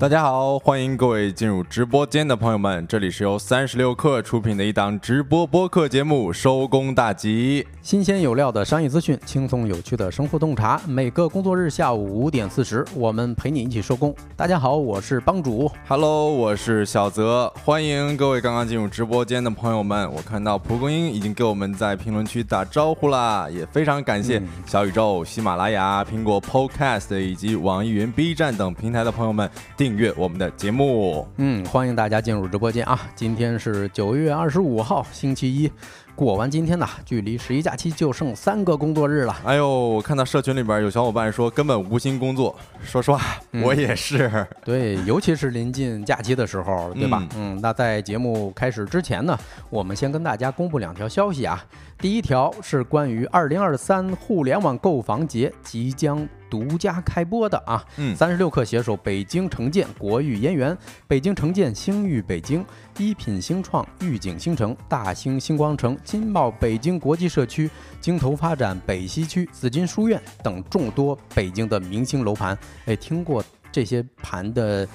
[0.00, 14.14] 大家好，欢迎各位进入直播间的朋友们，这里是由三十六氪出品的一档直播播客节目《收工大吉》，新鲜有料的商业资讯，轻松有趣的生活洞察，每个工作日下午五点四十，我们陪你一起收工。
[14.34, 20.10] 大家好，我是帮主，Hello，我是小泽，欢迎各位刚刚进入直播间的朋友们。
[20.10, 29.89] 我看到蒲公英已经给我们在评论区打招呼啦，也非常感谢小宇宙、喜马拉雅、苹果 Podcast 以及网易云、B 站等平台的朋友们订。
[29.90, 33.10] 订阅我们的节目，嗯，欢迎大家进入直播间啊！
[33.16, 35.68] 今天是九月二十五号，星期一。
[36.14, 39.36] 过完今天呢，距离十一假期就剩三个工作日了。
[39.44, 42.54] 哎呦，我看到社群里边有小伙伴说根本无心工作。
[42.84, 43.20] 说实话，
[43.64, 44.30] 我也是。
[44.64, 47.26] 对，尤其是临近假期的时候，对吧？
[47.34, 49.36] 嗯，那在节目开始之前呢，
[49.70, 51.60] 我们先跟大家公布两条消息啊。
[51.98, 57.82] 第一条是关于二零二三互联网购房节即将独家开播的啊。
[57.96, 62.64] 嗯，三十六氪携手北京城建、国誉燕园、北京城建星域北京、
[62.98, 72.58] 一品星创、御景星城、大兴星光城、金茂北京国际社区、京投发展北西区、紫金书院等众多北京的明星楼盘。
[72.86, 74.86] 哎，听过这些盘的。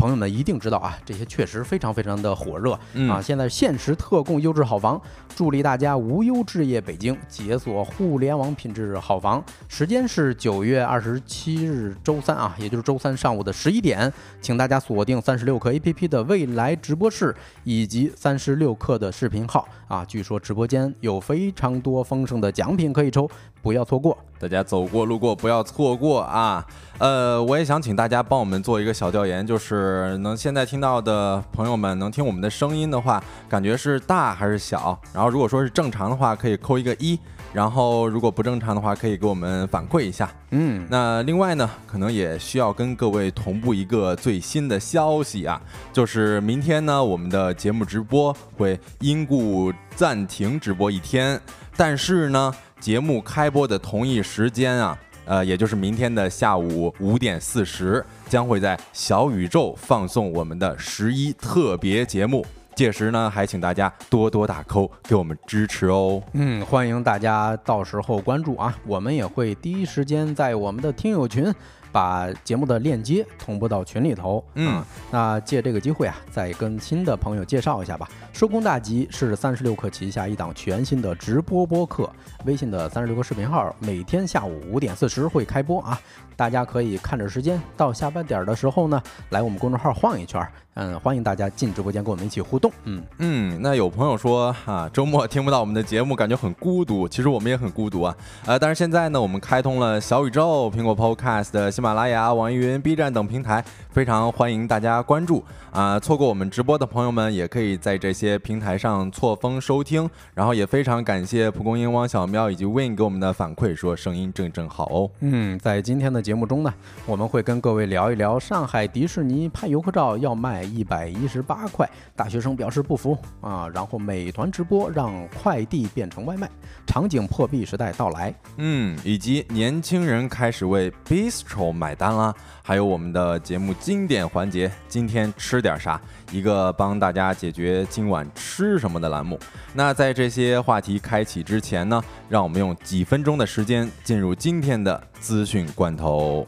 [0.00, 2.72] 朋友们一定知道啊，这些确实非常非常的火热
[3.06, 3.20] 啊！
[3.20, 4.98] 现在限时特供优质好房，
[5.36, 9.44] 助力大家无忧置业北京，解锁互联网品质好房。
[9.68, 20.04] 时间是九月二十七日周三啊，也就是周三上午的十一点，请大家锁定三十六氪 APP 的未来直播室以及三十六氪的视频号啊！
[20.06, 23.28] 据说直播间有非常多丰盛的奖品可以抽，
[23.60, 24.16] 不要错过。
[24.38, 26.64] 大家走过路过不要错过啊！
[26.98, 34.98] 呃，我也想请大家帮我们做一个小调研，就是能现在听到的朋友们能听我们的声音的话，感觉是大还是小？
[35.12, 37.18] 然后如果说是正常的话，可以扣一个一；
[37.52, 40.30] 然后如果不正常的话，可以给我们反馈一下。
[40.52, 45.60] 嗯，那另外呢，可能也需要跟各位同步一个最新的消息啊，
[45.92, 51.40] 就是明天呢，我们的节目直播会因故暂停直播一天，
[51.76, 52.54] 但是呢。
[52.80, 62.42] 节目开播的同一时间啊，呃，也就是明天的下午五点四十，将会在小宇宙放送我们的十一特别节目。
[62.74, 66.22] 届时呢，还请大家多多打 call 给我们支持哦。
[66.32, 71.54] 嗯，欢迎大家到时候关注啊，我们也会第一时间在我们的听友群。
[71.92, 78.08] 把节目的链接同步到群里头，嗯，那借这个机会啊，再跟新的朋友介绍一下吧。
[78.32, 82.10] 收工大吉是三十六氪旗下一档全新的直播播客，
[82.44, 86.00] 微信的三十六氪视频号每天下午五点四十会开播啊。
[86.40, 90.42] 大家可以看着时间，到下班点儿的时候呢，来我们公众号晃一圈。
[90.72, 92.72] 嗯，欢迎大家进直播间跟我们一起互动。
[92.84, 97.06] 嗯嗯，那有朋友说哈，周末听不到我们的节目，感觉很孤独。
[97.06, 98.16] 其实我们也很孤独啊。
[98.46, 103.62] 呃，但是现在呢，我们开通了小宇宙、苹果 Podcast、喜马拉雅、网易云、B 站等平台，
[103.92, 105.44] 非常欢迎大家关注。
[105.72, 110.08] 啊，错过我们直播的朋友们，也可以在这些平台上错峰收听。
[110.34, 115.10] 然后也非常感谢蒲公英、汪小喵以及 Win 给我们的反馈，说声音正正好哦。
[115.20, 116.72] 嗯，在今天的节目中呢，
[117.06, 123.68] 我们会跟各位聊一聊上海迪士尼拍游客照要卖一百一十八块，大学生表示不服啊。
[123.72, 126.48] 然后美团直播让快递变成外卖，
[126.86, 128.34] 场景破壁时代到来。
[128.56, 132.34] 嗯，以及年轻人开始为 Bistro 买单啦。
[132.70, 136.00] 还有我们的节目经典环节，今天吃点啥？
[136.30, 139.36] 一个帮大家解决今晚吃什么的栏目。
[139.74, 146.46] 那在这些话题开启之前呢，让我们用几分钟的时间进入今天的资讯罐头。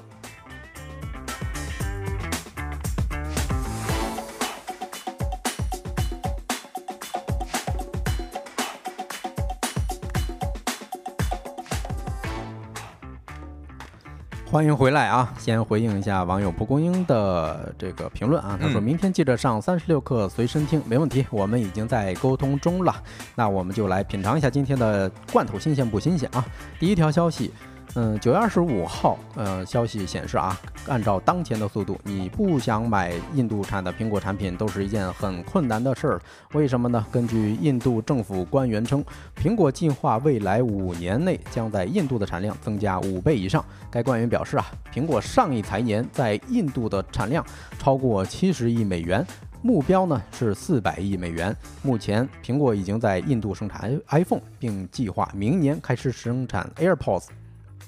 [14.52, 15.32] 欢迎回来啊！
[15.38, 22.94] 先回应一下网友蒲公英的这个评论啊，他说明天记着上三十六课随身听，没问题，我们已经在沟通中了。
[23.34, 26.44] 那我们就来品尝一下今天的罐头新鲜不新鲜啊？
[26.78, 27.50] 第一条消息。
[27.94, 30.58] 嗯，九月二十五号，呃，消息显示啊，
[30.88, 36.20] 按照当前的速度，你不想买印度产的苹果产品都是一件很困难的事儿。
[36.54, 37.04] 为什么呢？
[37.12, 39.04] 根据印度政府官员称，
[39.36, 43.62] 苹果计划未来五年内将在印度的产量增加五倍以上。
[43.90, 47.44] 该官员表示啊，苹果上一财年在印度的产量
[47.78, 49.22] 超过七十亿美元，
[49.60, 51.54] 目标呢是四百亿美元。
[51.82, 57.26] 目前，苹果已经在印度生产 iPhone，并计划明年开始生产 AirPods。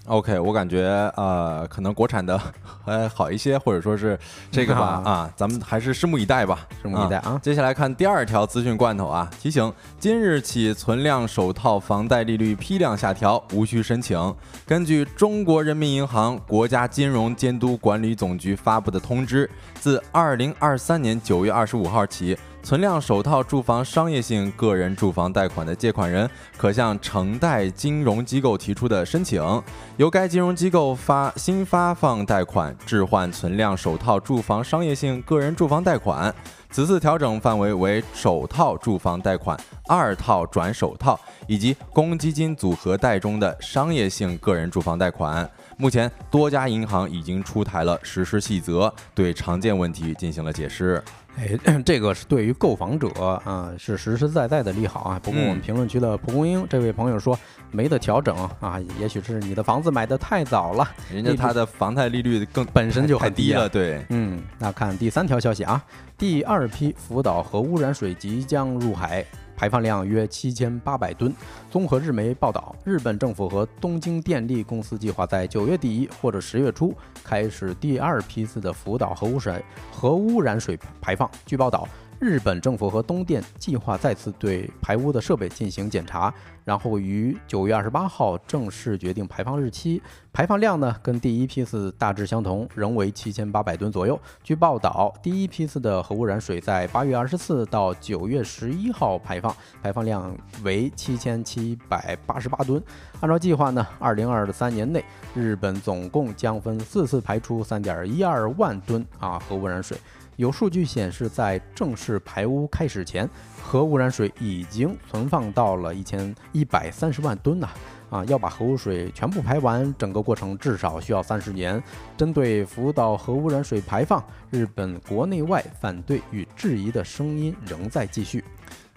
[0.07, 0.83] OK，我感觉
[1.17, 2.39] 呃，可能国产的
[2.85, 4.19] 还好一些，或者说是
[4.51, 7.41] 这个吧 啊，咱们还是拭目以待吧，拭目以待啊。
[7.43, 14.35] 接下来看第二条资讯罐头啊，提醒：今日起存量首套房贷利率批量下调，无需申请。
[14.67, 19.49] 根据中国人民银行国家金融监督管理总局发布的通知，
[19.81, 22.37] 自二零二三年九月二十五号起。
[22.65, 29.63] 存量首套住房商业性个人住房贷款的借款人，可向承贷金融机构提出的申请，
[29.99, 36.35] 由该金融机构发新发放贷款置换存量首套住房商业性个人住房贷款。
[36.71, 39.57] 此次调整范围为首套住房贷款、
[39.87, 45.49] 二套转首套以及公积金组合贷中的商业性个人住房贷款。
[45.77, 51.01] 目前，多家银行已经出台了实施细则，对常见问题进行了解释。
[51.37, 53.09] 哎， 这个是对于购房者
[53.45, 55.21] 啊，是实实在在的利好啊。
[55.23, 57.39] 不过我们评论区的蒲公英这位朋友说
[57.71, 63.69] 没得调整啊，也许是你的房子买的太早了，人家他的房贷利率更本身就太低了。
[63.69, 65.83] 对，嗯，那看第三条消息啊，
[66.17, 69.25] 第二批福岛核污染水即将入海。
[69.57, 71.33] 排放量约七千八百吨。
[71.71, 81.31] 综合日媒报道，日本政府和东京电力公司计划在九月底或者十月初开始第二批次的福岛核污水核污染水排放。
[81.47, 81.89] 据报道。
[82.25, 86.33] 日本政府和东电计划再次对排污的设备进行检查，
[86.65, 90.01] 然后于九月二十八号正式决定排放日期。
[90.33, 94.19] 排放量呢，跟第一批次大致相同，仍为七千八百吨左右。
[94.43, 102.83] 据报道，第一批次的核污染水在八月二十四到九月十一号排放，排放量为七千七百八十八吨。
[103.21, 105.05] 按照计划呢，二零二三年内，
[105.35, 109.99] 日本总共将分四次排出三点一二万吨啊核污染水。
[110.37, 113.29] 有数据显示，在正式排污开始前，
[113.63, 117.69] 核污染水已经存放到了一千一百三十万吨呐！
[118.11, 121.83] 啊，要把核污水全部排完，整个过程至少需要三十年。
[122.17, 128.45] 针对福岛核污染水排放，日本国内外反对与质疑的声音仍在继续。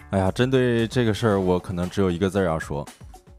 [0.10, 2.88] 哎呀，针对这个事儿，我可能只有一个字要说，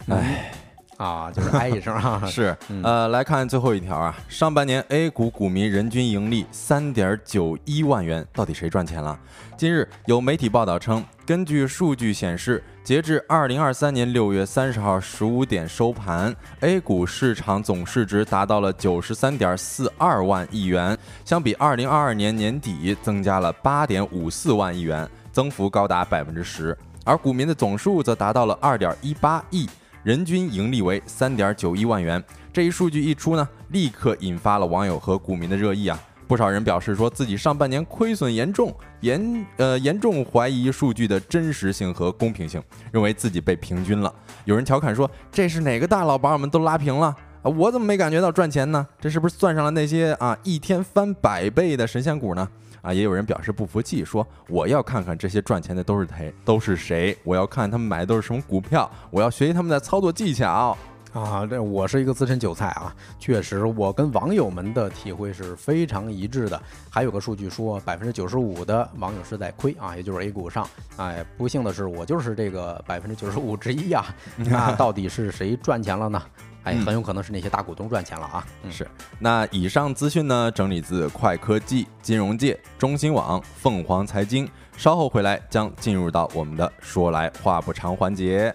[0.09, 0.53] 哎。
[0.99, 9.19] 啊，就是哎一声啊， 是，呃，来看最后一条啊，上半年 A 股股民人均盈利三点九一万元，到底谁赚钱了？
[9.57, 29.69] 近日有媒体报道称，根据数据显示，截至二零二三年六月三十号十五点收盘，A 股市场总市值达到了九十三点四二万亿元，相比二零二二年年底增加了八点五四万亿元，增幅高达百分之十，而股民的总数则达到了二点一八亿。
[30.05, 32.23] 人均盈利为三点九一万元，
[32.53, 35.99] 这一数据一出呢，立刻引发了网友和股民的热议啊！
[36.27, 42.63] 不少人表示说自己上半年亏损严重，严呃严重怀疑数据的真实性和公平性，
[42.93, 44.15] 认为自己被平均了。
[44.45, 47.07] 有人调侃说：“这是哪个大佬把我们都拉平了
[47.43, 47.51] 啊？
[47.51, 48.87] 我怎么没感觉到赚钱呢？
[49.01, 52.47] 这是不是算上了那些啊一天翻百倍的神仙股呢？”
[52.89, 57.15] 啊，也有人表示不服气，说我要看看这些赚钱的都是谁，都是谁？
[57.23, 60.75] 我要看他们买的都是什么股票，我要学习他们的操作技巧
[61.13, 61.45] 啊！
[61.45, 66.59] 这我是一个资深韭菜啊，确实，我跟网友们的体会是非常一致的。
[66.89, 70.67] 还有个数据说，百分之九十五的网友是在亏啊，也就是 A 股上。
[70.97, 74.03] 哎，不幸的是，我就是这个百分之九十五之一呀。
[74.37, 76.23] 那到底是谁赚钱了呢？
[76.69, 78.47] 哎，很有可能是那些大股东赚钱了啊！
[78.71, 78.87] 是。
[79.19, 84.49] 那以上资讯呢，整理自快科技、金融界、中新网、凤凰财经。
[84.77, 88.55] 稍后回来将进入到我们的说来话不长环节。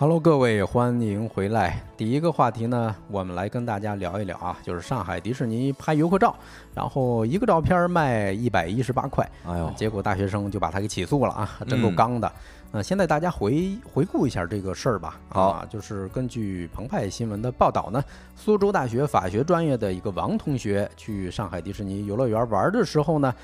[0.00, 1.82] Hello，各位，欢迎回来。
[1.96, 6.36] 第一个话题呢，我们来跟大家聊一聊啊，就是上海迪士尼拍游客照，
[6.72, 12.30] 然后一个照片卖一百一十八块，哎呦，结果大学生就把他给起诉了啊，真够刚的。
[12.70, 15.18] 呃，现在大家回回顾一下这个事儿吧。
[15.30, 18.00] 好，就是根据澎湃新闻的报道呢，
[18.36, 23.34] 苏州大学法学专业的一个王同学去上海迪士尼游乐园玩的时候呢。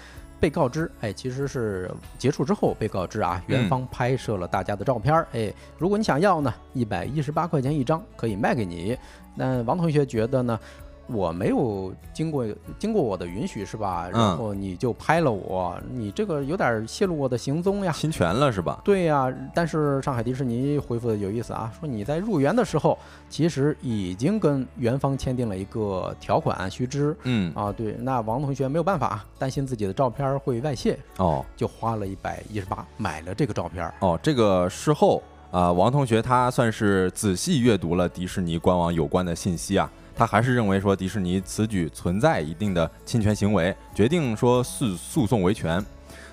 [0.44, 8.94] 被告知，哎，其实是结束之后被告知啊，元芳拍摄了大家的照片儿，哎，如果你想要呢，一百一十八块钱一张可以卖给你。
[9.34, 10.60] 那王同学觉得呢？
[11.06, 12.46] 我没有经过
[12.78, 14.08] 经过我的允许是吧？
[14.10, 18.80] 然后你就拍了我，你这个有点泄露我的行踪呀，侵权了是吧？
[18.84, 39.90] 对呀，但是上海迪士尼回复的有意思啊，说你在入园的时候其实已经跟园方签订了一个条款须知，嗯啊对，那王同学没有办法，担心自己的照片会外泄，哦，就花了一百一十八买了这个照片，哦，这个事后啊，王同学他算是仔细阅读了迪士尼官网有关的信息啊。
[40.16, 45.84] 他还是认为说迪士尼此举存在一定的侵权行为，决定说诉诉讼维权。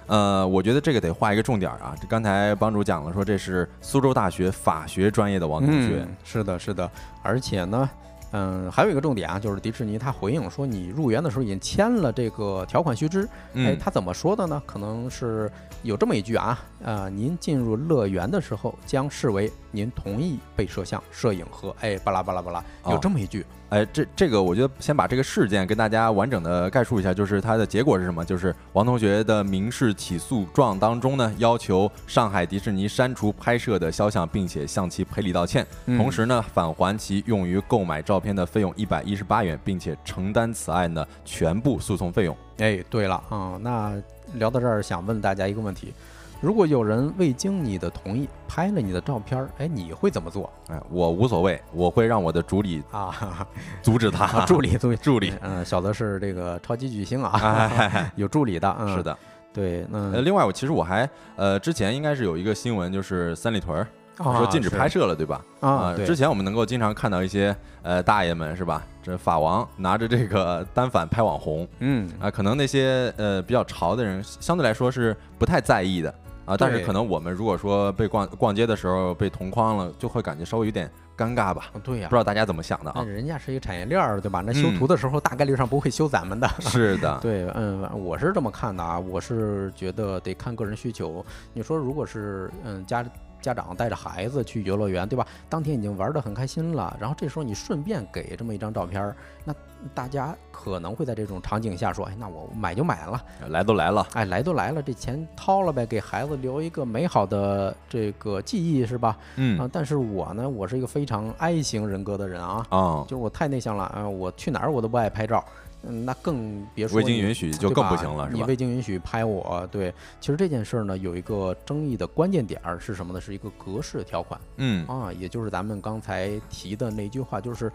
[0.08, 1.96] 呃，我觉得这个得画一个重点啊。
[2.00, 6.06] 这刚才帮主讲了，说这是苏州大学法学专业的王同学。
[6.24, 6.90] 是的，是的，
[7.24, 7.90] 而且呢。
[8.34, 13.28] 嗯，还有一个重点啊，就是迪士尼他回应说，你入园的时候已经签了这个条款须知。
[13.54, 14.64] 哎，他怎么说的呢？
[14.66, 15.52] 可能是
[15.84, 23.46] 有这么一句啊，呃，您进入乐园的时候将视为您同意被摄像、摄影和哎巴拉巴拉巴拉，有这么一句。
[23.72, 28.24] 哎，这这个我觉得先把这个事件跟大家完整的概述一下，就是它的结果是什么？
[28.26, 42.36] 就是王同学的民事起诉状当中呢，要求上海迪士尼删除拍摄的肖像，并且向其赔礼道歉，同时呢返还其用于购买照片的费用一百一十八元，并且承担此案的全部诉讼费用。
[42.58, 43.94] 哎，对了啊，那
[44.34, 45.94] 聊到这儿，想问大家一个问题。
[46.42, 50.52] 如果有人未经你的同意拍了你的照片，哎，你会怎么做？
[50.70, 53.48] 哎，我无所谓，我会让我的助理啊
[53.84, 54.44] 阻止他。
[54.48, 59.16] 助理，助理，嗯，小的是这个超级巨星啊， 有助理的，是的，
[59.54, 63.86] 对，那，另外我其实我还呃，之前应该是有一个新闻，就是三里屯
[64.18, 65.46] 说禁止拍摄了，对吧？
[65.60, 68.84] 啊，之前我们能够经常看到一些呃大爷们是吧？
[69.04, 76.14] 这法王拿着这个单反拍网红，嗯啊，可能那些呃比较潮的人相对来说是不太在意的。
[76.52, 81.72] 啊，但是可能我们如果说被逛逛街的时候被同框了，就会感觉稍微有点尴尬吧？
[81.84, 83.04] 对呀，不知道大家怎么想的啊？
[83.04, 84.44] 人家是一个产业链儿，对吧？
[84.46, 86.48] 那修图的时候大概率上不会修咱们的。
[86.60, 91.26] 是的， 对，嗯，我是这么看的啊，我是觉得得看个人需求。
[91.54, 93.06] 你说如果是嗯家。
[93.42, 95.26] 家长带着孩子去游乐园，对吧？
[95.50, 99.54] 当天已经玩得很开心了，然后这时候你顺便给这么一张照片，那
[99.94, 115.44] 大家可能会在这种场景下说：“哎，那我买就买了，来都来了，哎，来都来了，这钱掏了呗，给孩子留一个美好的这个记忆，是吧？”嗯啊，但是我呢，我是一个非常 I 型人格的人啊，啊，就是我太内向了啊，我去哪儿我都不爱拍照。
[115.84, 118.38] 嗯，那更别说未经允许就更不行了，是吧？
[118.38, 123.20] 你未经允许拍我，对，其实这件事儿呢，有一个争议的关键点儿是什么呢？
[123.20, 127.72] 是一个格式条款，嗯啊，也就是咱们刚才提的那句话，就是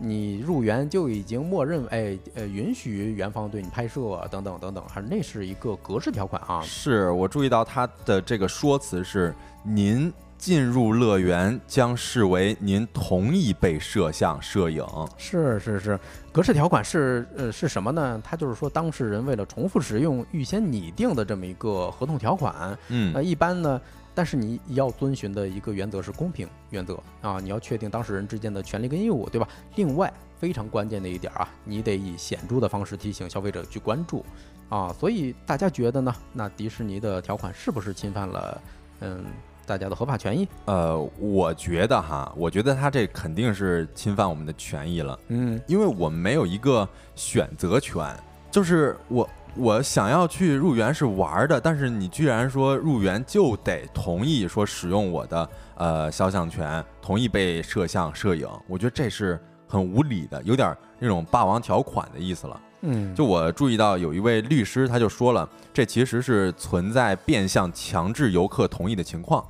[0.00, 6.60] 你入园就已经默认，哎，呃，允许园方对你拍摄等等等等，还是那是一个格式条款啊。
[6.62, 10.12] 是我注意到他的这个说辞是您。
[10.44, 14.84] 进入乐园将视为您同意被摄像、摄影。
[15.16, 15.98] 是是是，
[16.30, 18.20] 格式条款是呃是什么呢？
[18.22, 22.78] 它就是说当事人为了重复使用预先拟定的这么一个合同条款。
[22.88, 23.80] 嗯，那一般呢，
[24.14, 29.48] 但是你要遵循的一个原则是公平原则啊，你要确定当事人之间的权利跟义务，对吧？
[29.76, 34.22] 另外非常关键的一点啊，你得以显著的方式提醒消费者去关注
[34.68, 34.94] 啊。
[35.00, 36.14] 所以大家觉得呢？
[36.34, 38.60] 那迪士尼的条款是不是侵犯了
[39.00, 39.24] 嗯？
[39.66, 48.14] 大家的合法权益，呃，我觉得哈，我觉得他这肯定是侵犯我们的权益了，嗯，因为我们没有一个选择权，
[48.50, 62.60] 就是我我想要去入园是玩的，但是你居然说入园就得同意说使用我的呃肖像权，同意被摄像摄影，我觉得这是很无理的，有点那种霸王条款的意思了。
[62.86, 69.42] 嗯，就我注意到有一位律师他就说了，这其实是存在变相强制游客同意的情况。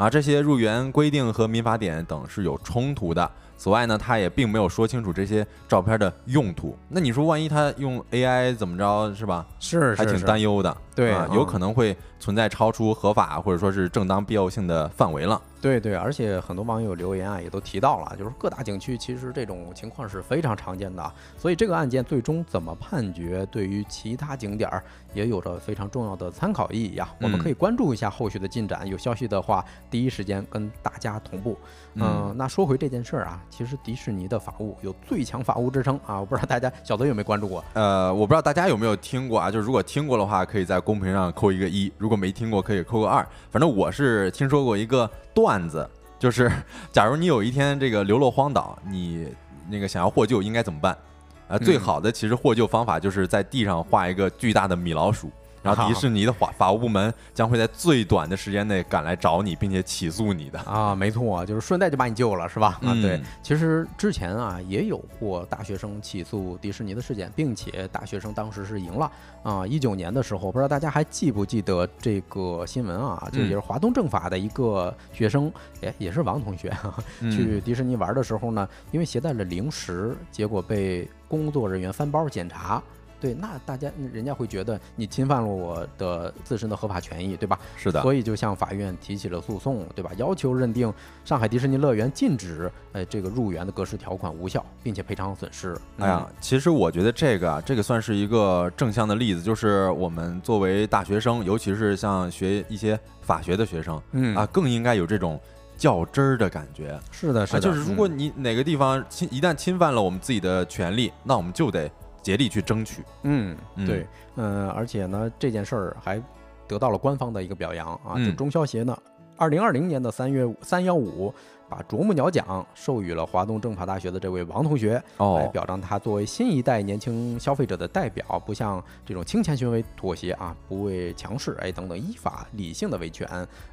[0.00, 3.30] 啊，这些入园规定和民法典等是有冲突的。
[3.58, 6.74] 此外呢，他也并没有说清楚这些照片的用途。
[6.88, 9.44] 那你说，万一他用 AI 怎么着，是吧？
[9.58, 10.74] 是，还挺担忧的。
[11.00, 15.40] 对，有可能会存在超出合法或者说是正当必要性的范围了。
[15.62, 21.12] 对对，而且很多网友留言啊，也都提到了，就是各大景区其实这种情况是非常常见的。
[21.36, 27.14] 所以这个案件最终怎么判决，对于其他景点儿也有着非常重要的参考意义啊。
[27.20, 31.58] 我们可以关注一下后续的进展，有消息的话，第一时间跟大家同步。
[31.94, 37.62] 嗯，那说回这件事儿啊，其实迪士尼的法务有最强法务之称啊，我不知道大家小泽有没有关注过？
[37.74, 43.24] 呃，我不知道大家有没有听过啊，就是如果听过的话，可以在公屏上扣一个一；如果没听过，可以扣个二。
[43.50, 46.50] 反正我是听说过一个段子，就是
[46.90, 49.28] 假如你有一天这个流落荒岛，你
[49.68, 50.98] 那个想要获救应该怎么办？
[51.46, 55.30] 呃，最好的其实获救方法就是在地上画一个巨大的米老鼠。
[55.62, 62.78] 然后迪士尼的法法务部门将会在最短的时间内赶来找你，并且起诉你的啊，没错，就是顺带就把你救了，是吧？
[62.82, 63.20] 啊，对。
[63.42, 69.10] 其实之前啊也有过大学生起诉迪士尼的事件，并且大学生当时是赢了
[69.42, 69.66] 啊。
[69.66, 73.28] 一九年的时候，不知道大家还记不记得这个新闻啊？
[73.30, 75.52] 就也是华东政法的一个学生，
[75.82, 76.72] 哎，也是王同学，
[77.30, 82.82] 去迪士尼玩的时候呢，因为携带了零食，结果被工作人员翻包检查。
[83.20, 87.58] 对，那大家人家会觉得你侵犯了我的自身的合法权益，对吧？
[87.76, 88.00] 是的。
[88.00, 90.10] 所以就向法院提起了诉讼，对吧？
[90.16, 90.92] 要求认定
[91.24, 95.76] 上海迪士尼乐园禁止呃这个入园的格式条款无效，并且赔偿损失。
[95.98, 105.38] 哎呀，其实我觉得这个啊，这个算是一个正向的例子，就是我们作为大学生，尤其是像学一些法学的学生，嗯啊，更应该有这种
[105.76, 106.98] 较真儿的感觉。
[107.10, 111.90] 是的，是的，就是如果你哪个地方侵一旦侵犯了我们自己的权利，那我们就得。
[112.22, 116.22] 竭力去争取，嗯，对，嗯，而且呢，这件事儿还
[116.68, 118.16] 得到了官方的一个表扬啊。
[118.24, 118.96] 就中消协呢，
[119.36, 121.32] 二零二零年的三月三幺五，
[121.68, 133.26] 把啄木鸟奖授予了华东政法大学的这位王同学，来表彰他作为新一代年轻消费者的代表，不向这种轻钱行为妥协啊，不畏强势哎等等，依法理性的维权，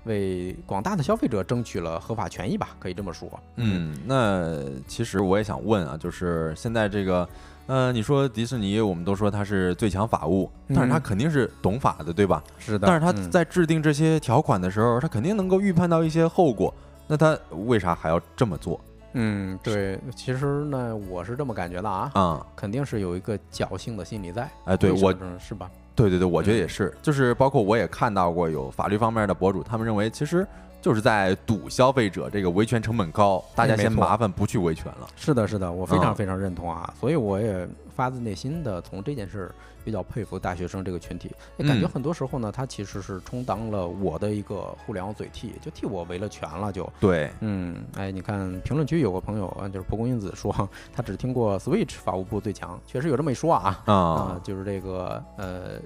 [0.05, 3.27] 为广大的消费者争取了合法权益吧，可以这么说。
[3.57, 7.27] 嗯，那其实我也想问啊，就是现在这个。
[7.67, 12.41] 呃，你说迪士尼，我们都说它是最强法务，但是它肯定是懂法的，对吧？
[12.57, 12.87] 是的。
[12.87, 16.73] 但是他在制定这些条款的时候，他肯定能够预判到一些后果，
[17.07, 18.79] 那他为啥还要这么做？
[19.13, 24.49] 嗯，对，其实呢，我是这么感觉的啊，啊，肯定是有一个侥幸的心理在。
[24.65, 25.69] 哎，对我，是吧？
[25.93, 30.47] 对对对，我觉得也是，就是包括我也看到过有法律方面的博主，他们认为其实。
[30.87, 35.07] 就是在赌消费者这个维权成本高，大家嫌麻烦不去维权了。
[35.17, 39.51] 是的，是的，我非常非常认同啊，所以我也发自内心的从这件事
[39.83, 41.29] 比较佩服大学生这个群体。
[41.57, 46.71] 感觉很多时候呢，他其实是充当了我的一个互联网嘴替，就替我维了权了。
[46.71, 55.81] 就对，嗯，哎，你看评论区有个朋友啊，就是蒲公英子说，他只听过 Switch 法务部最强，确实有这么一说啊啊，就是这个呃。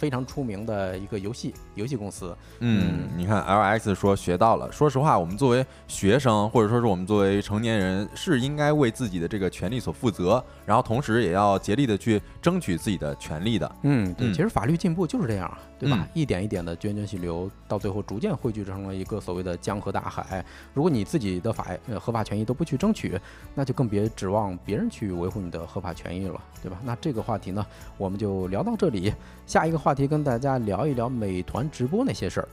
[0.00, 4.72] 非常出名的一个游戏游戏公司，嗯，你看 L X 说学到了。
[4.72, 13.70] 说实话，我们作为学生，或者说是我们作为成年人，是应该为自己的这个权利所负责，然后同时也要竭力的去争取自己的权利的。
[13.82, 16.08] 嗯，对，其实法律进步就是这样，对吧？
[16.14, 20.42] 一点一点的涓涓细流，到最后逐渐汇聚成了一个所谓的江河大海。
[20.72, 23.20] 如果你自己的法呃合法权益都不去争取，
[23.54, 26.78] 那就更别指望别人去维护你的合法权益了，对吧？
[26.84, 27.66] 那这个话题呢，
[27.98, 29.12] 我们就聊到这里，
[29.46, 29.80] 下一个。
[29.80, 32.48] 话题跟大家聊一聊美团直播那些事儿。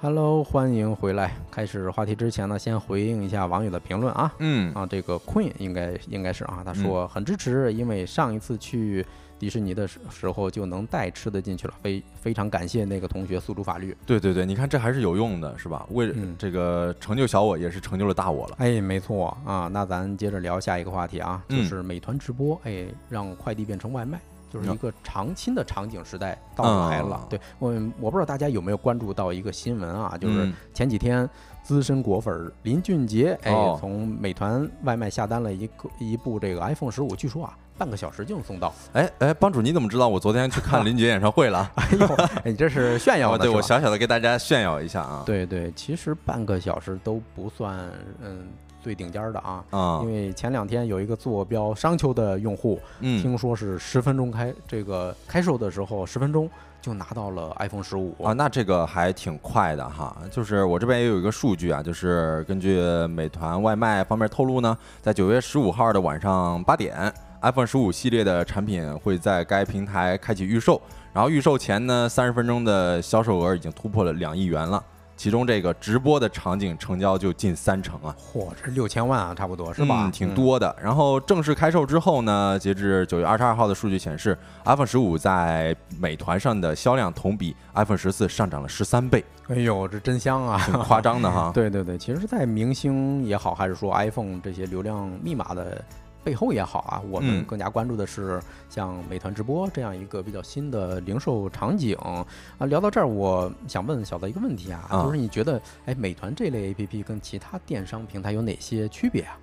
[0.00, 1.36] Hello，欢迎回来。
[1.50, 4.32] 开始话题之前呢，先回应一下网友的评论啊。
[4.38, 9.04] 嗯啊，这个 Queen 应该应该是啊，他说很支持，因为上一次去。
[9.40, 13.96] 迪士尼的时时候就能带吃的进去了，非非常感谢那个同学诉诸法律。
[14.04, 15.86] 对对对，你看这还是有用的，是吧？
[15.92, 18.56] 为这个成就小我，也是成就了大我了。
[18.58, 24.20] 哎，没错啊，那咱接着聊下一个话题啊，就是美团直播，哎，让快递变成外卖，
[24.52, 27.26] 就是一个长青的场景时代到来了。
[27.30, 31.28] 对我，我不知道大家有没有关注到一个新闻啊，就是前几天
[31.70, 37.56] 资深果粉林俊杰，哎，从美团外卖下单了一个一部这个 iPhone 十五，据说啊。
[37.78, 38.74] 半个小时就能送到。
[38.92, 41.70] 哎哎，帮主，你怎么知道我昨天去看林杰演唱会了？
[41.76, 42.08] 哎呦，
[42.44, 43.44] 你这是炫耀的？
[43.44, 45.22] 对我小小的给大家炫耀一下啊。
[45.24, 47.78] 对对，其实半个小时都不算
[48.20, 48.48] 嗯
[48.82, 49.64] 最顶尖的啊。
[49.70, 50.00] 啊。
[50.02, 58.32] 因为前两天有一个坐标商丘的用户，嗯，听说是十分钟开这个开售的时候，十分钟就拿到了 iPhone 十五啊。
[58.32, 60.16] 那这个还挺快的哈。
[60.30, 67.12] 就是我这边也有一个数据啊，就是根据美团外卖方面透露呢，在九月十五号的晚上八点。
[67.42, 70.78] iPhone 十五系列的产品会在该平台开启预售，
[71.10, 74.84] 然后预售前呢，三十分钟的销售额已经突破了两亿元了，
[75.20, 78.16] 其中这个直播的场景成交就近三成啊！
[78.18, 80.08] 嚯，这六千万啊，差不多是吧？
[80.10, 80.74] 挺多的。
[80.82, 89.22] 然后正式开售之后呢，截至九月二十二号的数据显示，iPhone 十五在美团上的销量同比 iPhone 十四上涨了十三倍。
[89.48, 90.58] 哎呦，这真香啊！
[90.64, 91.50] 挺夸张的哈。
[91.54, 95.84] 对对对，其实，在明星也好，还是说 iPhone 这些流量密码的。
[96.22, 102.26] 背后也好啊，我们更加关注的是像美团直播这样一个比较新的零售场景啊。
[102.66, 109.38] 聊到这儿，我想问小泽一个问题啊，就是你觉得，哎，美团这类 APP 跟其他电商平台有哪些区别啊？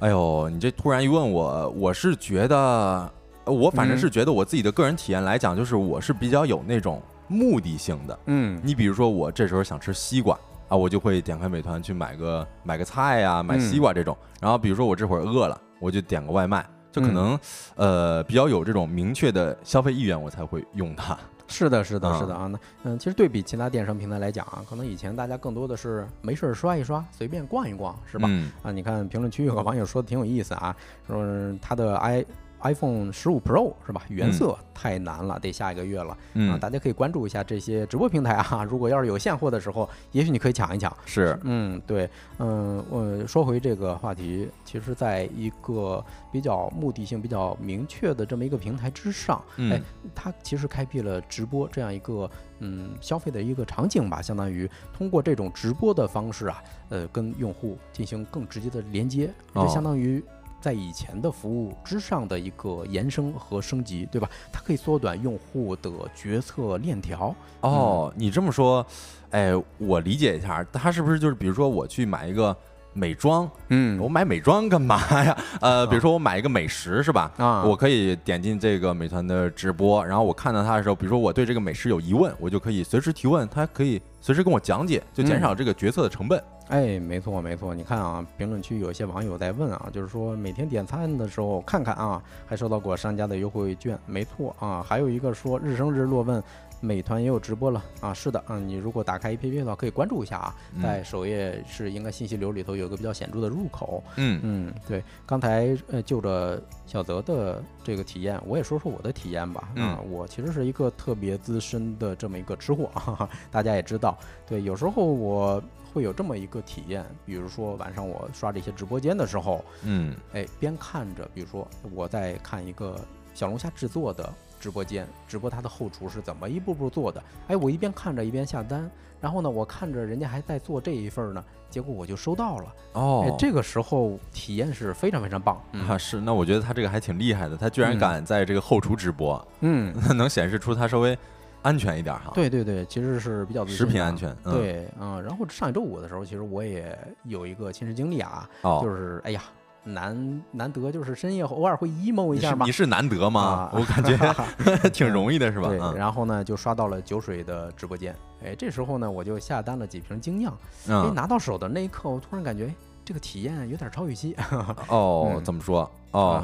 [0.00, 3.12] 哎呦，你这突然一问我，我是觉得，
[3.44, 8.18] 我反正是觉得我自己的个人体验来讲，就是我是比较有那种目的性的。
[8.26, 10.38] 嗯，你比如说我这时候想吃西瓜。
[10.68, 14.16] 啊，我就会点开美团去买个买个菜呀，买西瓜这种。
[14.40, 17.38] 然后比如说我这会儿饿了，我就点个外卖，就可能
[17.74, 21.18] 呃比较有这种明确的消费意愿，我才会用它。
[21.48, 22.46] 是的，是的，是的啊。
[22.46, 28.26] 那嗯，其实对比其他电商平台来讲啊，可能以前大家更多的是没事儿刷一刷，随便逛一逛，是吧？
[28.62, 30.74] 啊，你看评论区有个网友说的挺有意思啊，
[31.06, 31.22] 说
[31.60, 32.24] 他的 i
[32.62, 34.02] iPhone 十五 Pro 是吧？
[34.08, 36.16] 原色太难了，得下一个月了。
[36.34, 38.64] 嗯，大家可以关注一下这些直播平台啊。
[38.68, 40.94] 如果要是有现货的时候，也许你可以抢一抢。
[41.04, 49.80] 是，嗯，对，嗯，我说回这个话题，其实在一个比较目的性比较明确的这么一个平台之上，哎，
[50.14, 60.22] 它其实开辟了直播这样一个嗯消费的一个场景吧，相当于通过这种直播的方式啊，呃，跟用户进行更直接的连接，就相当于。
[60.62, 64.30] 在以前的服务之上的一个延伸和升级，对吧？
[64.52, 67.34] 它可以缩短用户的决策链条。
[67.62, 68.86] 哦，你这么说，
[69.30, 72.56] 哎，我理解一下，它是不是就是，比如说我去买一个
[72.92, 75.36] 美妆，嗯，我买美妆干嘛呀？
[75.60, 77.32] 呃，比如说我买一个美食，是吧？
[77.38, 86.42] 啊，我可以点进这个美团的直播，然后我看到它的时候，比如说我对这个美食有疑问，我就可以随时提问，它可以随时跟我讲解，就减少这个决策的成本。
[86.72, 94.82] 哎，没错没错，你看啊，评论区有一些网友在问啊，就是说每天点餐的时候看看啊，还收到过商家的优惠券，没错啊。
[94.82, 96.42] 还有一个说日升日落问，
[96.80, 98.14] 美团也有直播了啊？
[98.14, 104.02] 是的，啊，你如果打开 APP 的话，可以关注一下啊，在首页是应该信息流里头有个比较显著的入口。
[104.16, 109.68] 嗯嗯，对，刚才呃就着小泽的这个体验，我也说说我的体验吧。
[109.76, 112.90] 啊，我其实是一个特别资深的这么一个吃货，
[113.52, 115.62] 大家也知道，对，有时候我。
[115.92, 122.98] 会有这么一个体验，比如说晚上我刷这些直播间的时候，嗯，哎，边看着，比如说我在看一个
[123.34, 141.16] 小龙虾制作的直播间，直播它的后厨是怎么一步步做的，哎，我一边看着一边下单，然后呢，我看着人家还在做这一份呢，结果我就收到了，哦，这个时候体验是非常非常棒啊，是，那我觉得他这个还挺厉害的，他居然敢在这个后厨直播，嗯， 能显示出他稍微。
[141.62, 149.42] 安全一点哈，对对对，其实是比较食品安全，对，嗯，然后上一周五的时候，其实我也有一个亲身经历啊，就是哎呀，
[149.84, 153.70] 难难得就是深夜偶尔会 emo 一下嘛，你是难得吗？
[153.72, 154.16] 我感觉
[154.90, 155.68] 挺容易的是吧？
[155.68, 160.52] 对，然后呢就刷到了酒水的直播间，哎，这时候呢我就下单了几瓶精酿，
[160.88, 162.72] 哎，拿到手的那一刻，我突然感觉
[163.04, 164.34] 这个体验有点超预期。
[164.88, 165.90] 哦，怎么说？
[166.10, 166.42] 哦。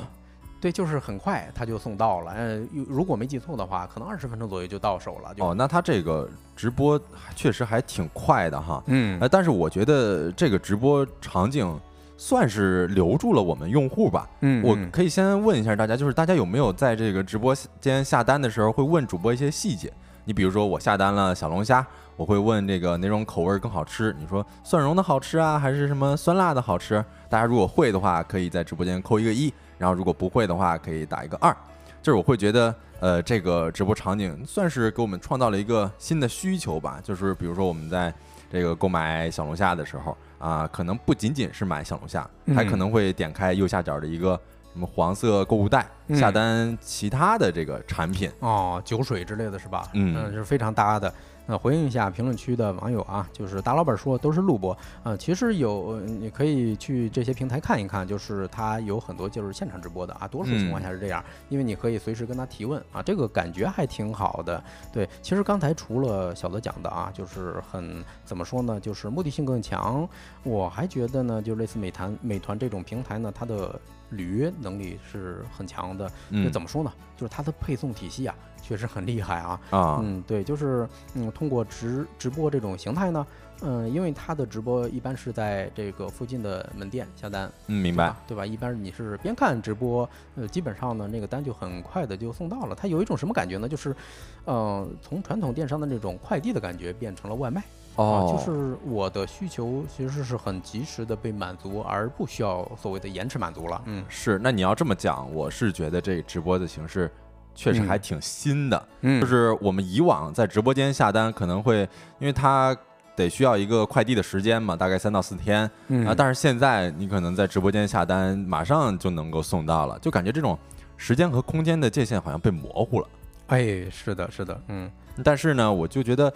[0.61, 2.33] 对，就是很快他就送到了。
[2.33, 5.33] 呃，如果没记错的话，可能二十分钟左右就到手了。
[5.39, 7.01] 哦，那他这个直播
[7.37, 8.83] 确实还挺快的哈。
[8.87, 11.79] 嗯，但是我觉得这个直播场景
[12.17, 14.29] 算是留住了我们用户吧。
[14.41, 19.93] 嗯，我可以先问一下大家，就是大家有没有在这个直播间下单的时候会问主播一些细节？
[20.25, 24.15] 你比如说我下单了小龙虾，我会问这个哪种口味更好吃？
[24.19, 27.03] 你说蒜蓉的好吃啊，还是什么酸辣的好吃？
[27.29, 29.55] 大家如果会的话，可以在直播间扣一个一。
[29.79, 31.57] 然后如果不会的话，可以打一个二，
[32.03, 37.01] 就是我会觉得，呃，这个直播场景算是给我们创造了一个新的需求吧。
[37.03, 38.13] 就是比如说我们在
[38.51, 44.39] 这个购买小龙虾的时候啊，可能不仅仅是买小龙虾，还可能会点开右下角的一个
[44.73, 49.89] 什么黄色购物袋，下单其他的这个产品哦，酒水之类的是吧？
[49.95, 51.13] 嗯，是非常搭的。
[51.51, 64.63] 那回应一下评论区的网友啊，就是大老板说都是录播啊，其实有你可以去这些平台看一看，就是他有很多就是现场直播的啊，多数情况下是这样，因为你可以随时跟他提问啊，这个感觉还挺好的。
[64.93, 70.07] 对，其实刚才除了小泽讲的啊，就是很怎么说呢，就是目的性更强，
[70.43, 73.81] 我还觉得呢，就类似美团美团这种平台呢，它的
[74.11, 76.11] 履约能力是很强的。
[76.29, 78.35] 嗯怎么说呢，就是它的配送体系啊。
[78.69, 79.61] 确实很厉害啊！
[79.71, 83.27] 啊，嗯，对，就是嗯，通过直直播这种形态呢，
[83.63, 88.45] 嗯，因为他的直播一般是在这个附近的门店下单，嗯，明白，对吧？
[88.45, 92.75] 一般你是边看直播，呃，基本上呢，那个单就很快的就送到了。
[92.75, 93.67] 它有一种什么感觉呢？
[93.67, 93.97] 就是，
[94.45, 103.81] 嗯，从传统电商的那种快递的感觉变成了外卖，哦，就是我的需求其实是很及时的被满足，而不需要所谓的延迟满足了。
[103.87, 104.39] 嗯，是。
[104.43, 107.11] 那你要这么讲，我是觉得这直播的形式。
[107.59, 111.81] 确实还挺新的，嗯就是我们以往在直播间下单可能会，
[112.21, 112.75] 因为它
[113.17, 115.69] 得需要一个快递的时间嘛，大概三到四天
[116.07, 116.15] 啊。
[116.17, 120.57] 但是现在你可能在直播间下单，马上就能够送到了，就感觉这种
[120.97, 123.09] 时间和空间的界限好像被模糊了。
[123.49, 124.89] 哎，是的，是的，嗯。
[125.25, 126.33] 但是呢，我就觉得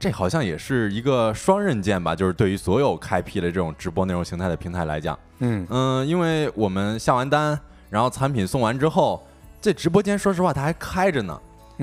[0.00, 7.56] 这好像也是一个双刃剑吧，就是对于所有开辟了这种直播内容形态的平台来讲，嗯嗯，因为我们下完单，
[7.88, 9.24] 然后产品送完之后。
[9.66, 11.36] 这直播间说实话，它还开着呢，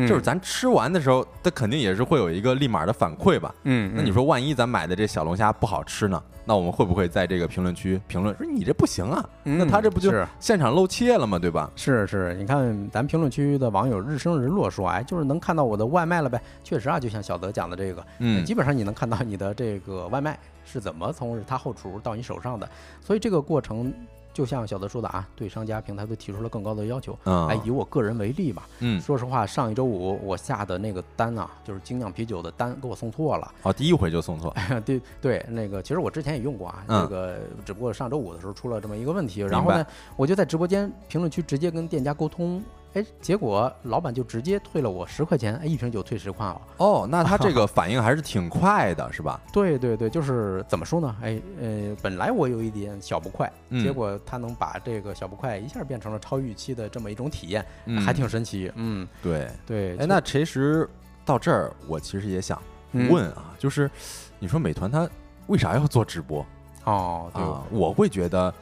[0.07, 3.53] 就是咱吃完的时候，它肯定也是会有一个立马的反馈吧。
[3.63, 6.23] 嗯，那你说万一咱买的这小龙虾不好吃呢？
[6.45, 9.29] 那我们会不会在这个评论区评论说你这不行啊？
[9.43, 11.37] 那他这不就现场露怯了吗？
[11.37, 11.69] 对吧？
[11.75, 16.41] 是是，你看咱评论区的网友日升日落说，哎，就是能看到我的外卖了呗。
[16.63, 22.69] 确实啊，就像小德讲的这个，嗯，基本上你能看到你的这个外卖是怎么从他后厨到你手上的，
[23.01, 23.93] 所以这个过程。
[24.33, 27.17] 就像小泽说的啊，对商家平台都提出了更高的要求。
[27.25, 33.53] 嗯，哎，以我个人为例吧，嗯，说实话，上一周五我下的那个单啊，就是精酿啤酒的单，给我送错了。
[33.61, 34.53] 哦，第一回就送错。
[34.83, 39.85] 对对，那个其实我之前也用过啊，嗯这个只不过上周五的时候出了这么一个问题，然后呢，
[40.17, 42.61] 我就在直播间评论区直接跟店家沟通。
[42.93, 46.61] 哎，结果老板就直接退了我十块钱，哎，一瓶酒退十块哦。
[46.77, 49.41] 哦，那他这个反应还是挺快的，是吧？
[49.51, 51.15] 对对对，就是怎么说呢？
[51.21, 58.71] 哎呃，本来我有一点小不快，嗯结果他能把这个小不快一下变成了超预期的这么一种体验，嗯还挺神奇。
[58.75, 59.49] 嗯，对。
[59.65, 59.97] 对。
[59.97, 60.87] 哎，那其实
[61.25, 63.89] 到这儿，我其实也想嗯问啊，就是
[64.37, 65.09] 你说美团它
[65.47, 66.45] 为啥要做直播
[66.83, 67.63] 哦，对，啊？
[67.71, 68.53] 我会觉得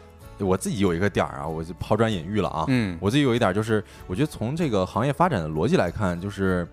[0.41, 2.65] 我自己有一个点儿啊，我就抛砖引玉了啊。
[2.67, 6.67] 嗯，我自己有一点就是，我觉得从这个行业发展的逻辑来看，就是，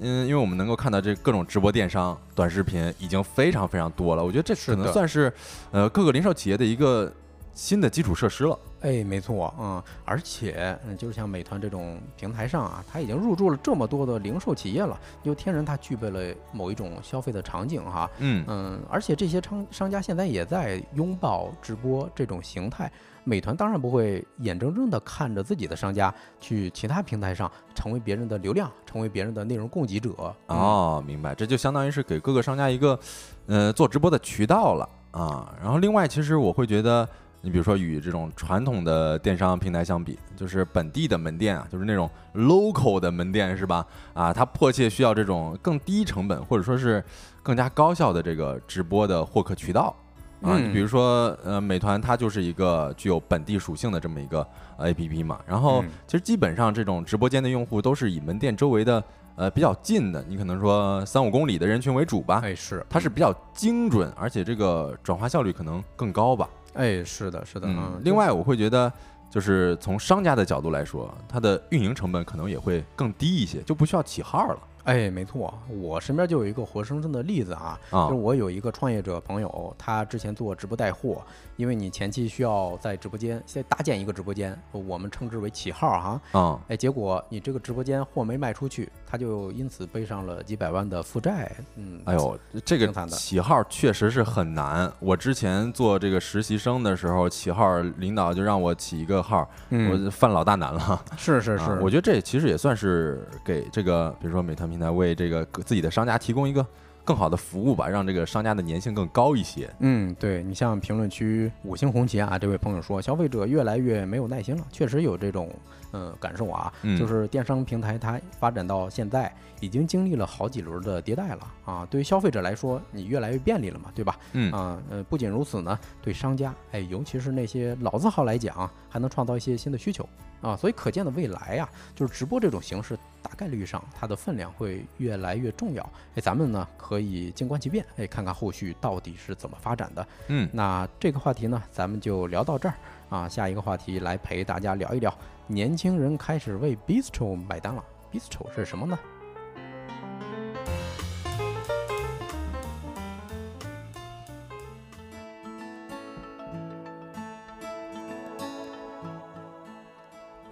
[0.00, 5.32] 嗯，因为我们能够看到这各种直播电商、短视频已经非常非常多了，我觉得这可能算是，
[5.70, 7.12] 呃，各个零售企业的一个
[7.54, 8.58] 新的基础设施了。
[8.82, 22.90] 哎，没错，嗯，而且，嗯，就是像美团这种平台上啊，它已经入驻了这么多的零售企业了，就天然它具备了某一种消费的场景哈，嗯嗯，而且这些商商家现在也在拥抱直播这种形态。
[23.22, 30.34] 美团当然不会眼睁睁地看着自己的商家去其他平台上成为别人的流量，成为别人的内容供给者。
[30.48, 32.98] 嗯，哦，明白，这就相当于是给各个商家一个，
[33.46, 35.54] 呃，做直播的渠道了啊。
[35.60, 37.06] 然后另外，其实我会觉得，
[37.42, 43.86] 你比如说与这种传统的电商平台相比，就是本地的门店啊，就是那种 local 的门店是吧？
[44.12, 47.02] 啊，它迫切需要这种更低成本或者说是
[47.42, 49.94] 更加高效的这个直播的获客渠道。
[50.42, 54.46] 啊，嗯你比如说，呃，美团它就是一个具有本地属性的这么一个
[54.78, 55.38] 呃 A P P 嘛。
[55.46, 59.04] 然后嗯其实基本上这种直播间的用户都是以门店周围的
[59.36, 62.40] 呃比较近的，你可能说三五公里的人群为主吧。
[62.42, 66.48] 哎，是，它是比较精准，而且这个转化效率可能更高吧。
[66.74, 68.92] 哎，是的，是的，嗯，另外我会觉得，
[69.28, 74.58] 就是从商家的角度来说，它的运营成本可能也会更低一些，就不需要起号了
[74.90, 78.20] 哎，没错，我身边就有一个活生生的例子啊，啊就是。
[78.20, 81.22] 我有一个创业者朋友，他之前做直播带货，
[81.56, 86.38] 因为你前期需要在直播间先搭建一个直播间，我们称之为起号哈。
[86.38, 91.50] 啊，哎，结果你这个直播间货没卖出去，他就因此背上了几百万的负债。
[91.76, 94.92] 嗯，哎呦，这个起号确实是很难。
[94.98, 101.02] 我之前做这个实习生的时候，起号领导就让我起一个号，嗯，我犯老大难了。
[101.16, 106.66] 是是是，啊我觉得这其实也算是给这个，比如说美团平台为这个自己的商家提供一个
[107.04, 109.68] 更好的服务吧，让这个商家的粘性更高一些。
[109.80, 115.50] 嗯，对你像评论区五星红旗啊，这位朋友说，消费者越来越没有耐心了，确实有这种
[115.92, 121.88] 嗯感受啊，嗯就是电商平台它发展到现在，已经经历了好几轮的迭代了啊。
[121.90, 124.16] 对于消费者来说，你越来越便利了嘛，对吧？
[124.34, 130.08] 嗯啊，呃，不仅如此呢，对商家，哎，尤其是那些老字号来讲，还能创造一些新的需求
[130.40, 130.56] 啊。
[130.56, 135.82] 所以可见的未来呀、就是直播这种形式，大概率上它的分量会越来越重要。
[136.14, 140.06] 哎，咱们呢可以静观其变，哎，看看后续到底是怎么发展的。
[140.28, 142.74] 嗯，那这个话题呢，咱们就聊到这儿
[143.08, 143.28] 啊。
[143.28, 145.12] 下一个话题来陪大家聊一聊，
[145.46, 147.84] 年轻人开始为 bistro 买单了。
[148.12, 148.98] bistro 是什么呢？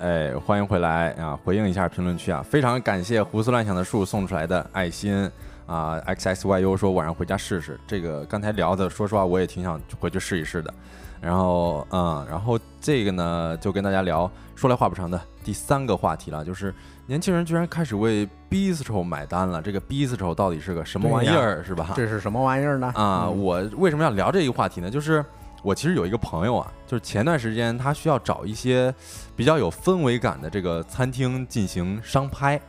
[0.09, 1.39] 哎，欢迎回来啊！
[1.45, 5.31] 回应一下评论区啊，非常感谢胡思乱想的树送出来的爱心
[5.67, 10.73] 啊！X X Y U 说晚上回家试试，这个刚才聊的，说实话我也挺想回去试一试的。
[11.21, 19.61] 然后嗯，然后这个呢，就跟大家聊，说来话不长的第三个话题了，就是年轻人居然开始为 bistro 买单了。
[19.61, 21.91] 这个 bistro 到底是个什么玩意儿，是吧？
[21.95, 22.91] 这是什么玩意儿呢？
[22.95, 24.91] 啊，嗯我为什么要聊这个话题呢？
[24.91, 25.23] 就是
[25.63, 28.95] 我其实有一个朋友啊，就是前段时间他需要找一些
[29.37, 32.61] 比较有氛围感的这个餐厅进行商拍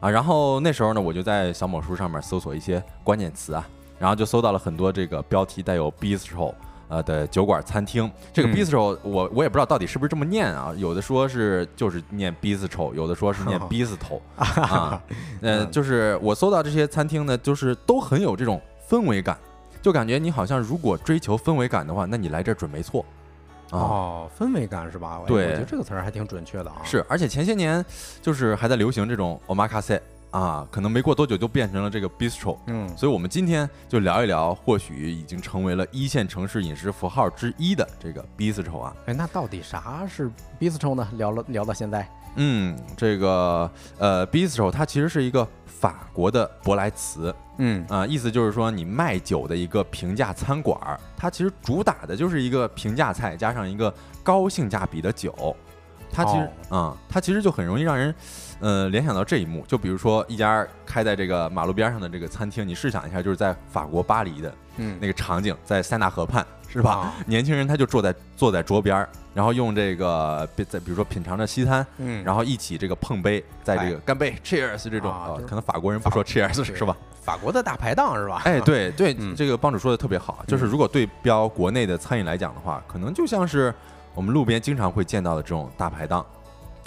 [0.00, 3.66] 啊，然后那时候呢，我就在小某书上面搜索一些关键词啊，
[3.98, 6.52] 然后就搜到了很多这个标题带有 bistro。
[6.88, 8.52] 呃的酒馆餐厅，这个嗯。
[8.52, 15.02] bistro 我我也不知道到底是不是这么念啊，有的说是就是念 bistro，有的说是念 bistro 啊，
[15.40, 15.70] 呃，嗯。
[15.70, 19.38] 就是我搜到这些餐厅呢，就是都很有这种氛围感，
[19.82, 23.04] 就感觉你好像如果追求氛围感的话，那你来这儿准没错
[23.70, 23.76] 啊。
[23.78, 25.20] 哦，氛围感是吧？
[25.22, 26.76] 哎对我觉得这个词儿还挺准确的啊。
[26.84, 27.84] 是，而且前些年
[28.22, 32.56] 就是还在流行这种 omakase 啊，可能没过多久就变成了这个 bistro。
[32.66, 38.96] 嗯，所以，我们今天就聊一聊，或许已经成为了一线城市饮食符号之一的这个 bistro 啊。
[39.06, 41.06] 哎，那到底啥是 bistro 呢？
[41.16, 45.46] 聊了聊到现在，嗯，这个呃，bistro 它其实是一个
[45.82, 47.84] 法国的博莱茨，嗯。
[47.88, 53.92] 啊，意思就是说你卖酒的一个平价餐馆儿，它其实主打的就是一个平价菜加上一个
[54.22, 55.56] 高性价比的酒，
[56.12, 58.14] 它其实啊，它其实就很容易让人
[58.60, 66.44] 呃联想到这一幕，就比如说一家开在这个马路边上的这个餐厅，你试想一下，就是在法国巴黎的嗯那个场景，在塞纳河畔。
[66.68, 66.90] 是吧？
[66.92, 76.96] 啊 年轻人他就坐在坐在桌边儿，然后用这个在比如说品尝着西餐，嗯，然后一起这个碰杯，在这个干杯，cheers 这种，呃啊就是可能法国人不说 cheers 是吧？
[77.20, 78.40] 法国的大排档是吧？
[78.46, 83.74] 哎，对 对，嗯这个帮主说的特别好，就是如果对标国内的餐饮来讲的话，可能就像是
[84.14, 86.24] 我们路边经常会见到的这种大排档，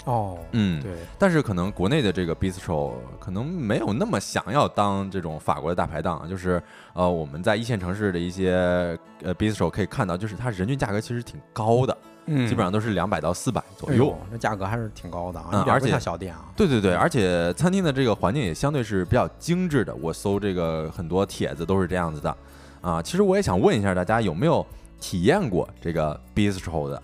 [0.06, 6.62] 哦，嗯，对，但是可能国内的这个 bistro 可能没有那么想要当这种法国的大排档，就是
[6.94, 13.94] 呃我们在一线城市的一些呃 bistro 可以看到，就是它人均价格其实挺高的，嗯基本上都是两百到四百左右。
[13.94, 16.44] 哎呦，这价格还是挺高的啊，而且像小店啊。
[16.56, 19.92] 对对对，而且餐厅的这个环境也相对是比较精致的。
[19.96, 22.36] 我搜这个很多帖子都是这样子的
[22.80, 23.02] 啊。
[23.02, 24.64] 其实我也想问一下大家有没有
[25.00, 26.96] 体验过这个 bistro 的？
[26.96, 27.02] 啊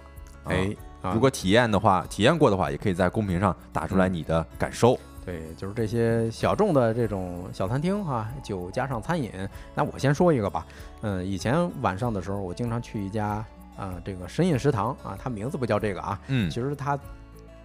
[0.51, 4.99] 哎，啊如果体验的话，体验过的话，也可以在公屏上打出来你的感受。
[5.25, 9.31] 对，就是这些小众的这种小餐厅哈、酒加上餐饮。
[9.75, 10.67] 那我先说一个吧，
[11.03, 13.45] 嗯，以前晚上的时候，我经常去一家
[13.77, 16.51] 啊、这个深夜食堂啊，它名字不叫这个啊，嗯。
[16.51, 16.99] 其实它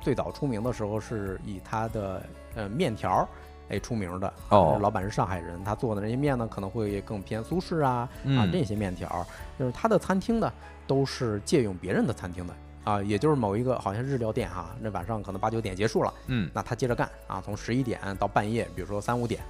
[0.01, 2.21] 最早出名的时候是以它的
[2.55, 3.27] 呃面条儿。
[3.69, 4.33] 哎，出名的。
[4.49, 4.77] 哦。
[4.79, 8.51] 老板是上海人，他做的那些面呢，可能会更偏苏式啊啊嗯。
[8.51, 9.25] 这些面条儿，
[9.59, 10.53] 就是他的餐厅呢
[10.85, 12.53] 都是借用别人的餐厅的
[12.87, 19.41] 啊，也就是某一个好像日料店哈，那晚上可能八九点结束了，嗯那他接着干啊，从十一点到半夜，比如说三五点，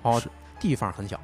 [0.00, 0.18] 哦，
[0.58, 1.20] 地方很小，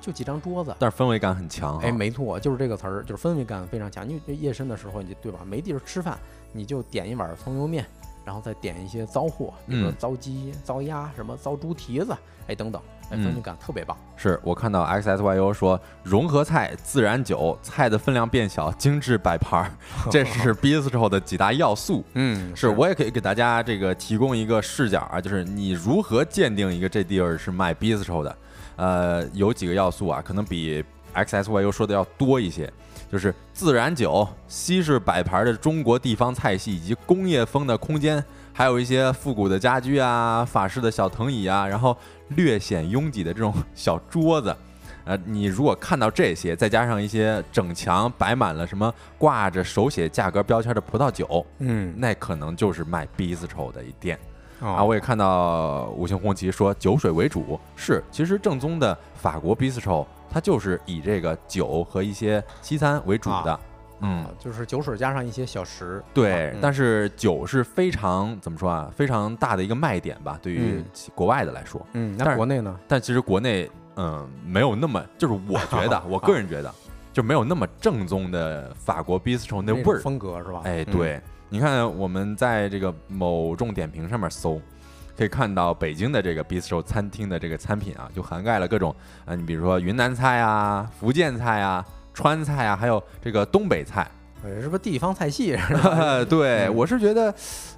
[0.00, 0.74] 就几张桌子。
[0.78, 1.86] 但是氛围感很强哈。
[1.86, 4.08] 哎，没错，就是这个词儿，就是氛围感非常强。
[4.08, 6.18] 因为夜深的时候，你就对吧，没地儿吃饭，
[6.52, 7.84] 你就点一碗葱油面，
[8.24, 13.96] 然后再点一些糟货，比如说嗯糟鸡、糟鸭、什么糟猪蹄子，哎等等，哎，氛围嗯感特别棒。
[14.16, 19.70] 是我看到 XSYU 说融合菜、自然酒，菜的分量变小，精致摆盘儿，
[20.10, 22.04] 这是 bistro 的几大要素。
[22.14, 28.36] 嗯，是我也可以给大家这个提供一个视角啊，就是你如何鉴定一个这地儿是卖 bistro 的？
[28.76, 32.72] 呃，有几个要素啊，可能比 XSYU 说的要多一些，
[33.10, 41.96] 就是自然酒、西式摆盘的中国地方菜系以及工业风的空间，还有一些复古的家居啊、法式的小藤椅啊，然后
[42.30, 44.54] 略显拥挤的这种小桌子。
[45.04, 54.18] 呃，你如果看到这些，再加上一些整墙摆满了什么挂着手写价格标签的葡萄酒，嗯那可能就是卖 bistro 的一店
[54.60, 54.68] 啊。
[54.72, 63.58] 啊我也看到五星红旗说酒水为主，是，其实正宗的法国 bistro 它就是以这个酒和一些西餐为主的。
[64.00, 66.02] 嗯，就是酒水加上一些小食。
[66.14, 70.84] 对，嗯但是酒是非常怎么说啊，非常大的一个卖点吧，对于嗯
[71.14, 71.84] 国外的来说。
[71.92, 72.78] 嗯，那国内呢？
[72.86, 76.72] 但其实国内，嗯，没有那么，就是我 觉得，我个人觉得，
[77.12, 80.00] 就没有那么正宗的法国 bistro 那味儿。
[80.00, 80.60] 风格是吧？
[80.64, 84.60] 哎，嗯，对，你看我们在这个某众点评上面搜，
[85.16, 91.84] 可以看到北京的这个 bistro 餐厅的这个餐品啊，就涵盖了各种啊，你比如说云南菜啊、福建菜啊、
[92.18, 94.10] 川菜啊，还有这个东北菜。
[94.44, 95.56] 哎是不是地方菜系？
[96.28, 97.32] 对，嗯我是觉得，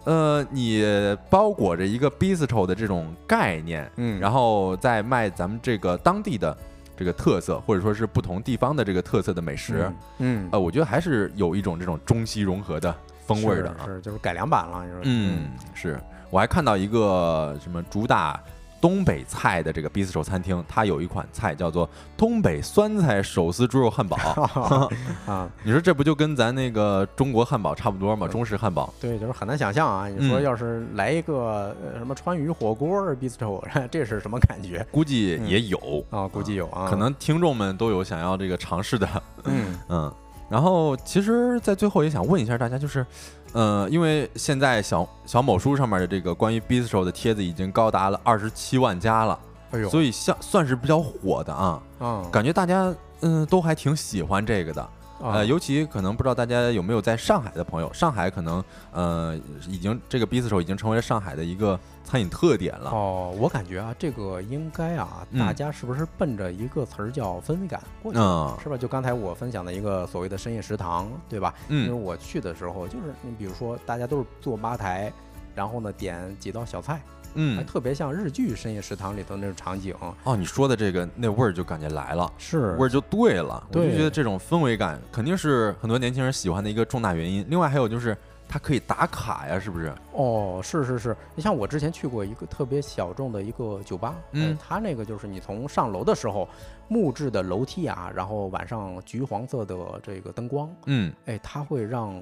[0.04, 0.82] 呃，你
[1.28, 6.56] 包裹着一个 bistro 的这种概念，嗯，然后再卖咱们这个当地的
[6.96, 12.94] 这个特色，或者说是不同地方的这个特色的美食，嗯，嗯，呃，我觉得还是有一种这种中西融合的
[13.26, 13.84] 风味的啊。
[13.86, 15.98] 是是就是改良版了，嗯，是
[16.30, 18.38] 我还看到一个什么主打
[18.80, 24.16] 东北菜的这个 bistro 餐厅，它有一款菜叫做东北酸菜手撕猪肉汉堡。
[25.26, 28.26] 啊， 你说这不就跟咱那个中国汉堡差不多吗？
[28.26, 28.92] 中式汉堡。
[29.00, 30.08] 对，就是很难想象啊。
[30.08, 35.78] 你说嗯要是来一个呃什么川渝火锅儿 bistro， 这是什么感觉估计也有，
[36.10, 36.26] 啊？
[36.26, 39.08] 估计有啊，可能听众们都有想要这个尝试的。
[39.44, 40.14] 嗯嗯，
[40.48, 43.04] 然后其实，在最后也想问一下大家，就是，
[43.52, 49.38] 呃，因为现在小小某书上面的这个关于 bistro 的帖子已经高达了二十七万加了，
[49.72, 54.88] 哎呦，所以像算是比较火的啊，嗯，感觉大家嗯都还挺喜欢这个的。
[55.20, 62.90] 啊呃，尤其可能不知道大家有没有在上海的朋友，上海可能呃已经这个 bistro 已经成为了上海的一个餐饮特点了。
[62.90, 68.24] 哦，我感觉啊，这个应该啊，嗯大家是不是奔着一个词儿叫氛围感过去的？
[68.24, 68.76] 嗯是吧？
[68.76, 71.54] 就刚才我分享的一个所谓的深夜食堂，对吧？
[71.68, 75.12] 嗯因为嗯我去的时候，就是你比如说大家都是坐吧台，
[75.54, 77.00] 然后呢点几道小菜，
[77.34, 79.94] 还嗯，特别像日剧深夜食堂里头那种场景。
[80.24, 82.30] 哦，你说的这个那味儿就感觉来了。
[82.38, 87.44] 是味儿就对了，我就觉得这种氛围感肯定是很多年轻人喜欢的一个重大原因。
[87.48, 88.16] 另外还有就是
[88.48, 89.92] 它可以打卡呀，是不是？
[90.12, 96.48] 哦，是是是，你像我之前去过一个特别小众的一个酒吧，嗯，它那个就是你从上楼的时候，
[96.88, 102.20] 木质的楼梯啊，然后晚上橘黄色的这个灯光，嗯，哎，它会让。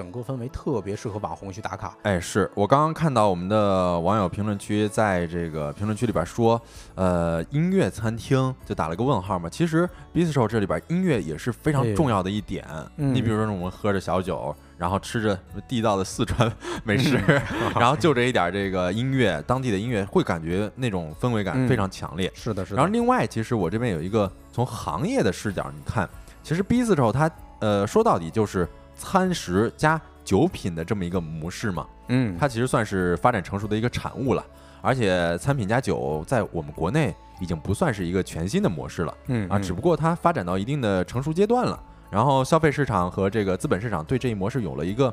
[0.00, 1.94] 整个氛围特别适合网红去打卡。
[2.04, 6.58] 哎，是我刚刚看到我们的网友评论区在这个评论区里边说，
[6.94, 9.46] 呃，音乐餐厅就打了个问号嘛。
[9.50, 12.66] 其实 Bistro 这里边音乐也是非常重要的一点。
[12.96, 15.38] 你比如说，我们喝着小酒，然后吃着
[15.68, 16.50] 地道的四川
[16.82, 17.20] 美食，
[17.78, 22.32] 然后就这一点这个音乐，当地的音乐会感觉那种氛围感非常强烈。
[22.34, 22.76] 是的，是的。
[22.78, 26.08] 然后另外，其实我这边有一个从行业的视角，你看，
[26.42, 28.66] 其实 Bistro 它呃说到底就是。
[29.00, 34.44] 餐食加酒品的这么一个模式嘛，嗯，它其实算是发展成熟的一个产物了。
[34.82, 41.82] 而且餐品加酒在我们国内已经不算是一个全新的模式了，嗯啊，只不过它发展到一定的成熟阶段了。
[42.10, 45.12] 然后消费市场和这个资本市场对这一模式有了一个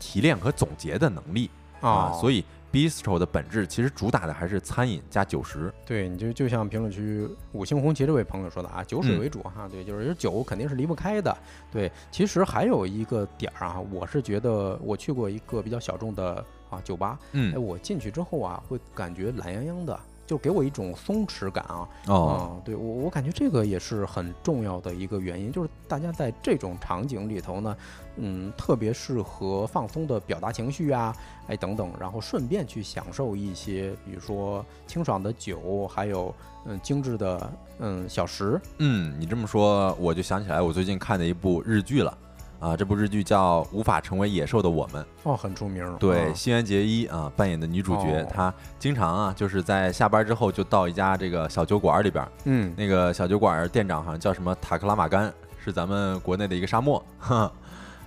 [0.00, 1.48] 提炼和总结的能力
[1.80, 2.44] 啊，所以。
[2.72, 5.72] Bistro 的本质其实主打的还是餐饮加酒食。
[5.86, 9.68] 对，你就就像评论区五星红旗这位朋友说的啊，酒水为主哈。
[9.70, 11.36] 对，就是酒肯定是离不开的。
[11.70, 19.98] 对，其实还有一个点儿啊，我是觉得我去过一个比较小众的啊酒吧，嗯，哎，我进去之后啊，会感觉懒洋洋的。
[20.28, 21.88] 就给我一种松弛感啊！
[22.06, 27.76] 哦，对我我感觉这个也是很重要的一个原因，就是大家在这种场景里头呢，
[28.16, 31.16] 嗯，特别适合放松的表达情绪啊，
[31.46, 36.34] 哎等等，然后顺便去享受一些，比如说清爽的酒，还有
[36.66, 38.60] 嗯精致的嗯小食。
[38.76, 42.16] 嗯，你这么说，我就想起来我最近看的一部日剧了。
[42.60, 45.96] 啊，这部日剧叫《无法成为野兽的我们》哦，很出名。
[45.98, 55.32] 对，新垣结衣啊扮演的女主角，她经常啊就是在下班之后就到一家这个小酒馆里边，嗯，那个小酒馆店长好像叫什么塔克拉玛干，
[55.64, 57.00] 是咱们国内的一个沙漠，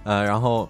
[0.03, 0.67] 呃，然后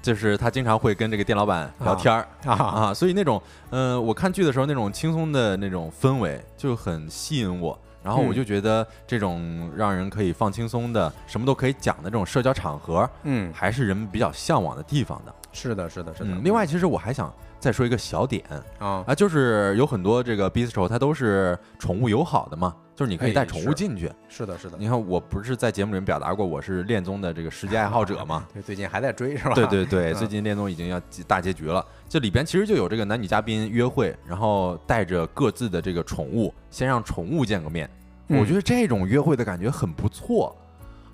[0.00, 7.78] 就是他经常会跟这个店老板聊天儿啊啊，所以那种嗯，我看剧的时候那种轻松的那种氛围就很吸引我。
[8.02, 15.34] 然后我就觉得这种让人可以放轻松的、什么都可以讲的这种社交场合，嗯，还是人们比较向往的地方的。
[15.52, 16.30] 是的，是的，是的。
[16.42, 17.32] 另外，其实我还想
[17.62, 18.44] 再说一个小点
[18.80, 24.10] 啊啊，就是有很多这个 bistro 它都是宠物友好的嘛，就是你可以带宠物进去。
[24.28, 24.76] 是的，是的。
[24.76, 28.44] 你看，我不是在节目里面表达过我是恋综的这个实际爱好者嘛？
[28.52, 29.54] 对，最近还在追是吧？
[29.54, 31.86] 对对对，最近恋综已经要大结局了。
[32.08, 37.88] 这里边其实就有这个男女嘉宾约会，然后带着各自的这个宠物，先让宠物见个面。
[38.26, 40.52] 我觉得这种约会的感觉很不错，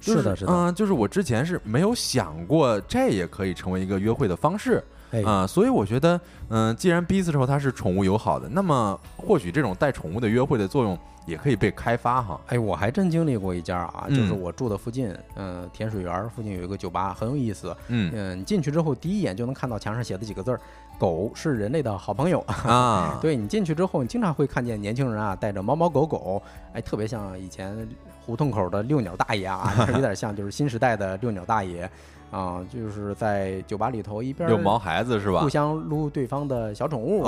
[0.00, 4.82] 是的，是的，嗯，就是我之前是没有想过这也可以成为一个约会的方式，
[5.24, 12.40] 啊，所以我觉得，嗯，既然 Bistro 它是宠物友好的，那么或许这种带宠物的约会的作用也可以被开发哈。
[12.46, 20.60] 哎，我还真经历过一家啊，就是我住的附近，嗯，甜水园附近有一个酒吧，很有意思，嗯嗯，进去之后第一眼就能看到墙上写的几个字儿。
[20.98, 23.18] 狗是人类的好朋友啊！
[23.22, 26.42] 对你进去之后，你经常会看见年轻人啊带着猫猫狗狗，
[26.72, 27.88] 哎，特别像以前
[28.26, 31.88] 胡同口的遛鸟大爷啊， 有点像就是新时代的遛鸟大爷
[32.30, 35.40] 啊，就是在酒吧里头一边遛毛孩子是吧？
[35.40, 37.24] 互相撸对方的小宠物，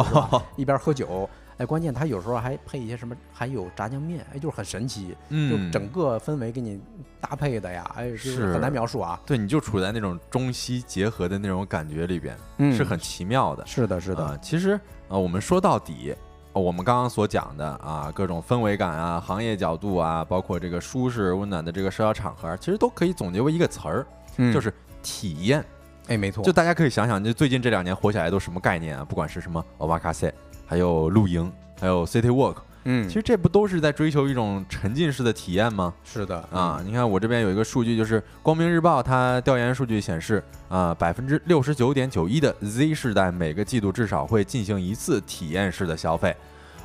[0.57, 1.28] 一边喝酒。
[1.59, 6.80] 哎，关键他有时候还配一些什么，还有炸酱面，哎，就是很神奇，就整个氛围给你
[7.20, 9.20] 搭配的呀，哎，是很难描述啊。
[9.26, 12.34] 对，你就处在那种中西结合的那种感觉里边，
[12.72, 13.66] 是很奇妙的。
[13.66, 14.38] 是的，是的。
[14.38, 16.14] 其实呃，我们说到底，
[16.55, 24.07] 我们刚刚所讲的啊，各种氛围感啊，行业角度啊，包括这个舒适温暖的这个社交场合，其实都可以总结为一个词儿，
[24.51, 24.72] 就是
[25.03, 25.64] 体验。
[26.09, 26.42] 哎，没错。
[26.44, 29.05] 就大家可以想想，就最近这两年火起来都什么概念啊？
[29.05, 30.32] 不管是什么欧巴卡塞。
[30.66, 35.92] 还有露营，还有 City Walk，嗯，其实这不都是在追求一种沉浸式的体验吗？
[36.05, 46.36] 是的啊，你看我这边有一个数据，就是光明日报它调研数据显示，啊，百分之六十九点九一的 Z 世代每个季度至少会进行一次体验式的消费，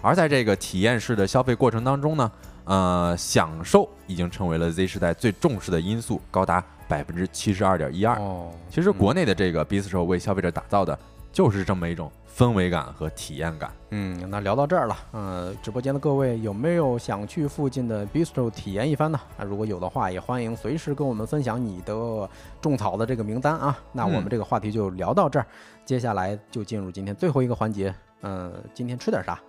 [0.01, 2.32] 而在这个体验式的消费过程当中呢，
[2.63, 8.16] 呃，享受已经成为了 Z 世代最重视的因素，高达百分之七十二点一二。
[8.18, 10.98] 哦，其实国内的这个 Bistro 为消费者打造的
[11.32, 12.12] 就是这么一种。
[12.38, 13.72] 氛围感和体验感。
[13.92, 19.18] 嗯，那聊到这儿了，嗯，直播间的各位有没有想去附近的 bistro 体验一番呢？
[19.38, 22.30] 那如果有的话，也欢迎随时跟我们分享你的
[22.60, 23.80] 种草的这个名单啊。
[23.94, 25.46] 那我们这个话题就聊到这儿，
[25.86, 29.40] 接下来就进入今天最后一个环节，嗯，今天吃点啥？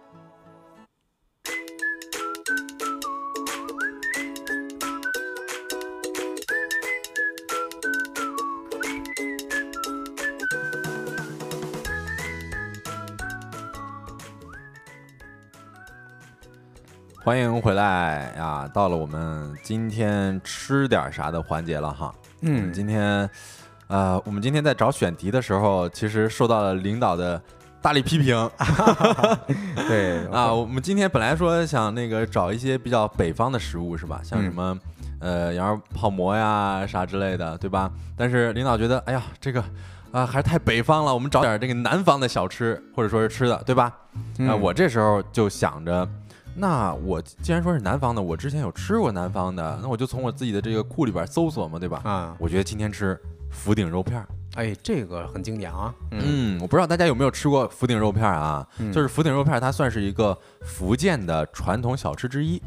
[17.26, 18.70] 欢迎回来呀！
[18.72, 22.14] 到了我们今天吃点啥的环节了哈。
[22.42, 23.28] 嗯，今天
[23.88, 27.42] 呃，我们今天在找选题的时候，其实受到了领导的
[27.82, 28.48] 大力批评。
[29.88, 34.20] 对 啊，我们今天本来说想那个找一些比较北方的食物是吧？
[34.22, 34.78] 像什么
[35.18, 37.90] 呃羊肉泡馍呀啥之类的，对吧？
[38.16, 39.60] 但是领导觉得，哎呀，这个
[40.12, 43.92] 啊还是太北方了，我们找点这个南方的小吃或者说是吃的，对吧？
[44.48, 46.08] 啊，我这时候就想着。
[46.58, 52.00] 那我既然说是南方的，我之前有吃过南方的，那我就从我自己的这个库里边搜索嘛，对吧？
[52.04, 53.18] 啊，我觉得今天吃
[53.50, 55.94] 福鼎肉片儿，哎，这个很经典啊。
[56.12, 58.66] 嗯，我不知道大家有没有吃过福鼎肉片儿啊？
[58.92, 62.60] 就是福鼎肉片儿，它算是一个福建的传统小吃之一。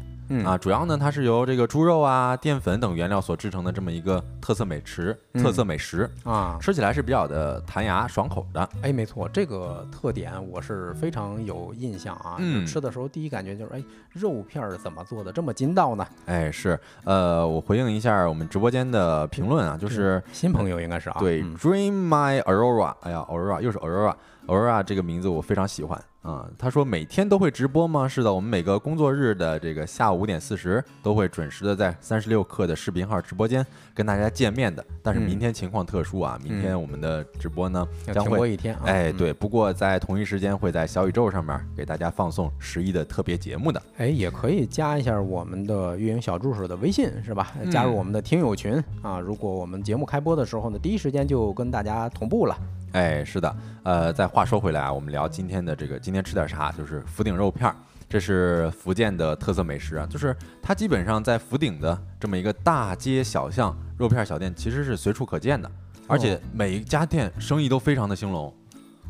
[0.44, 8.68] 啊，主要呢，它是由这个猪肉啊、淀粉等原料所制成的这么一个特色美食，特色美食啊，吃起来是比较的弹牙、爽口的。
[8.82, 12.36] 哎，没错，这个特点我是非常有印象啊。
[12.38, 16.06] 嗯，吃的时候第一感觉就是，哎，肉片儿怎么做的这么筋道呢？
[16.26, 26.00] 哎，是，呃，我回应一下我们直播间的评论啊，就是新朋友应该是啊，对，Dream My Aurora，哎呀，Aurora 又是 Aurora，Aurora 这个名字我非常喜欢。
[26.22, 28.06] 啊，他说每天都会直播吗？
[28.06, 34.84] 是的，我们每个工作日的这个下午五点四十都会准时的在三十六课的视频号直播间跟大家见面的。
[35.02, 38.76] 但是明天情况特殊啊，明天我们的直播呢将会播一天。
[38.84, 43.82] 哎，对，不过在同一时间会在小宇宙上面给大家放送十一的特别节目的。
[43.96, 47.50] 哎，也可以加一下我们的运营小助手的微信是吧？
[47.72, 49.18] 加入我们的听友群啊。
[49.18, 52.54] 如果我们节目开播的时候呢，第一时间就跟大家同步了。
[52.92, 56.72] 哎，是的，呃，再话说回来啊，我们聊今天的这个，今天吃点啥？
[56.72, 57.76] 就是福鼎肉片儿，
[58.08, 65.70] 这是福建的特色美食啊，就是它基本上在福鼎的这么一个大街小巷，肉片小店其实是随处可见的，
[66.08, 68.52] 而且每一家店生意都非常的兴隆。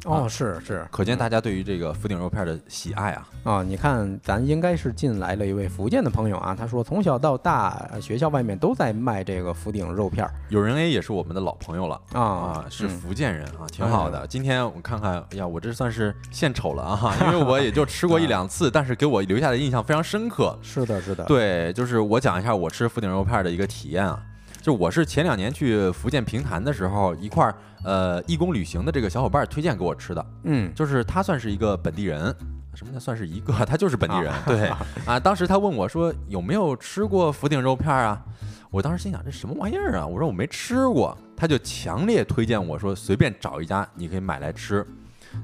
[0.06, 3.28] 哦，是是，可见大家对于这个福鼎肉片的喜爱啊！
[3.44, 10.26] 啊，你看，咱应该是进来了一位福建的朋友啊，他说从小到大学校外面都在卖这个福鼎肉片。
[10.48, 14.26] 有人 A 也是我们的老朋友了啊，是福建人啊，挺好的。
[14.26, 20.58] 今天我看看，哎呀，我这算是献丑了啊，因为我也就吃过一 两次，但是给我留下的印象非常深刻。
[20.62, 24.22] 是的，是的，对，就是我讲一下我吃福鼎肉片的一个体验啊。
[24.60, 32.34] 就我是前两年去福建平潭的时候，一块儿呃义工旅行的这个小伙伴推荐给我吃的，嗯，就是他算是一个本地人，
[32.74, 33.52] 什么叫算是一个？
[33.64, 34.68] 他就是本地人，对
[35.06, 35.18] 啊。
[35.18, 38.22] 当时他问我说有没有吃过福鼎肉片啊？
[38.70, 40.06] 我当时心想这什么玩意儿啊？
[40.06, 44.86] 我说我没吃过，他就强烈推荐我说随便找一家你可以买来吃。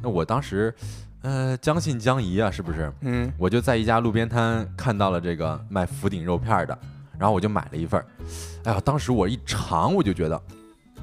[0.02, 0.72] 那我当时
[1.22, 2.92] 呃将信将疑啊，是不是？
[3.00, 6.78] 嗯，我就在一家路边摊看到了这个卖福鼎肉片的。
[7.18, 8.06] 然后我就买了一份儿，
[8.64, 10.40] 哎呀，当时我一尝我就觉得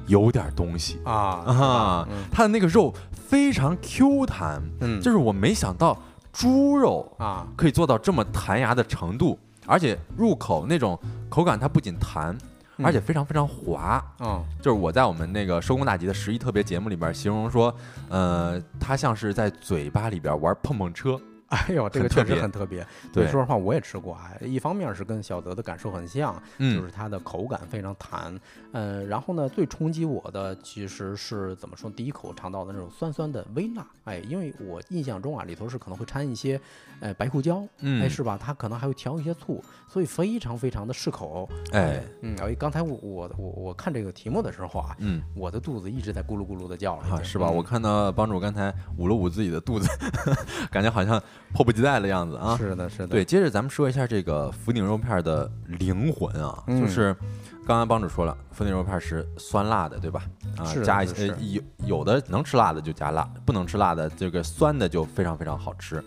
[0.06, 5.98] 有点东西啊啊，它的那个肉非常 Q 弹，嗯，就是我没想到
[6.32, 10.98] 猪肉啊可以做到这么弹牙的程度，而且入口那种
[11.28, 12.36] 口感它不仅弹，
[12.82, 17.74] 而且非常非常滑，嗯，就是我在我们那个收工大吉的十一特别节目里边形容说，
[18.08, 21.18] 呃，它像是在嘴巴里边玩碰碰车。
[21.54, 22.86] 哎呦，这个确实很特别。
[23.12, 24.30] 对，说实话，我也吃过啊。
[24.40, 28.38] 一方面是跟小泽的感受很像，就是它的口感非常弹。
[28.72, 31.88] 嗯，然后呢，最冲击我的其实是怎么说？
[31.90, 33.86] 第一口尝到的那种酸酸的微辣。
[34.04, 36.60] 哎，因为我印象中啊，里头是可能会掺一些，
[37.00, 38.38] 呃，白胡椒，哎，是吧？
[38.40, 41.48] 它可能还会调一些醋，所以非常非常的适口。
[41.72, 47.48] 哎，嗯，哎，刚才我我我我看这个题目的时候啊，嗯，我的肚子一直在咕噜咕噜的叫，是吧？
[47.48, 49.88] 我看到帮主刚才捂了捂自己的肚子，
[50.70, 51.22] 感觉好像。
[51.54, 52.56] 迫不及待的样子啊！
[52.58, 53.06] 是的，是的。
[53.06, 57.14] 对，接着咱们说一下这个福鼎肉片的灵魂啊，就是
[57.64, 60.24] 刚刚帮主说了，福鼎肉片是酸辣的，对吧？
[60.58, 66.02] 啊，加一些有有的能吃辣的就加辣，不能吃辣的这个酸的就非常非常好吃。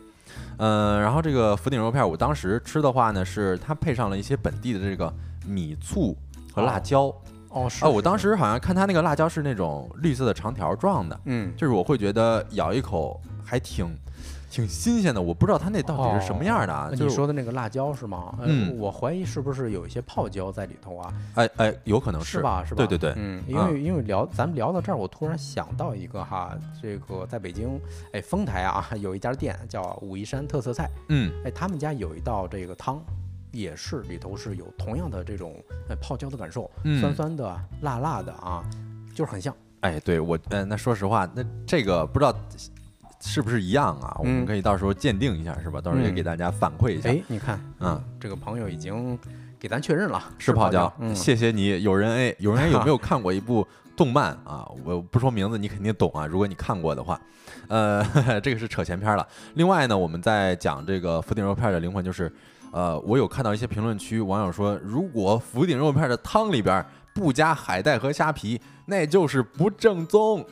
[0.58, 5.12] 嗯，然后这个福鼎肉片，我当时吃的话呢，是它配上了一些本地的这个
[5.46, 6.14] 米醋
[6.54, 7.06] 和辣椒。
[7.50, 13.98] 哦，是啊，我当时好像看它那个辣椒是那种绿色的长条状的，嗯，就是我会觉得咬一口还挺。
[14.50, 16.90] 挺新鲜的，我不知道它那到底是什么样的啊？
[16.94, 18.38] 你说的那个辣椒是吗？
[18.42, 21.14] 嗯，我怀疑是不是有一些泡椒在里头啊？
[21.36, 22.64] 哎哎，有可能是吧？
[22.64, 22.78] 是吧？
[22.78, 27.80] 对对对，嗯，因为因为聊咱们聊到这儿，我突然想到一个哈，这个在北京
[28.14, 33.02] 哎丰台啊有一家店叫武夷山特色菜，嗯，哎他们家有一道这个汤，
[33.52, 35.56] 也是里头是有同样的这种
[35.90, 36.72] 呃泡椒的感受，
[37.02, 38.64] 酸酸的、辣辣的啊，
[39.14, 39.54] 就是很像。
[39.82, 42.34] 哎，对我，嗯，那说实话，那这个不知道。
[43.20, 44.16] 是不是一样啊？
[44.20, 45.82] 我们可以到时候鉴定一下，是吧？
[45.82, 47.10] 到时候也给大家反馈一下。
[47.10, 49.18] 哎，你看，嗯，这个朋友已经
[49.60, 50.92] 给咱确认了，是泡椒。
[51.14, 54.70] 谢谢你，有人 A，有人 有没有看过一部动漫啊？
[54.86, 56.26] 我不说名字，你肯定懂啊。
[56.26, 57.20] 如果你看过的话，
[57.68, 58.04] 呃，
[58.42, 59.28] 这个是扯闲篇了。
[59.56, 62.32] 另外呢，我们在讲这个福鼎肉片的灵魂，就是
[62.72, 68.62] 呃，我有看到一些评论区网友说，如果福鼎肉片的汤里边不加海带和虾皮。
[68.90, 70.44] 那就是不正宗。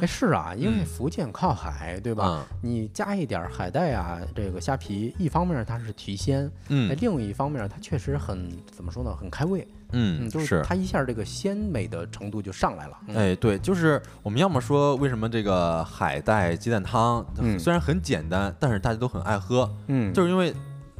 [0.00, 2.42] 哎，是啊，因为福建靠海，对吧？
[2.62, 9.68] 你加一点海带啊，这个虾皮，一方面它是提鲜，嗯，另一方面它确实很怎么说呢，很开胃。
[9.92, 12.98] 嗯，就是它一下这个鲜美的程度就上来了。
[13.14, 17.24] 哎，对，就是我们要么说为什么这个海带鸡蛋汤
[17.58, 20.54] 虽然很简单，但是大家都很爱喝，嗯，就是因为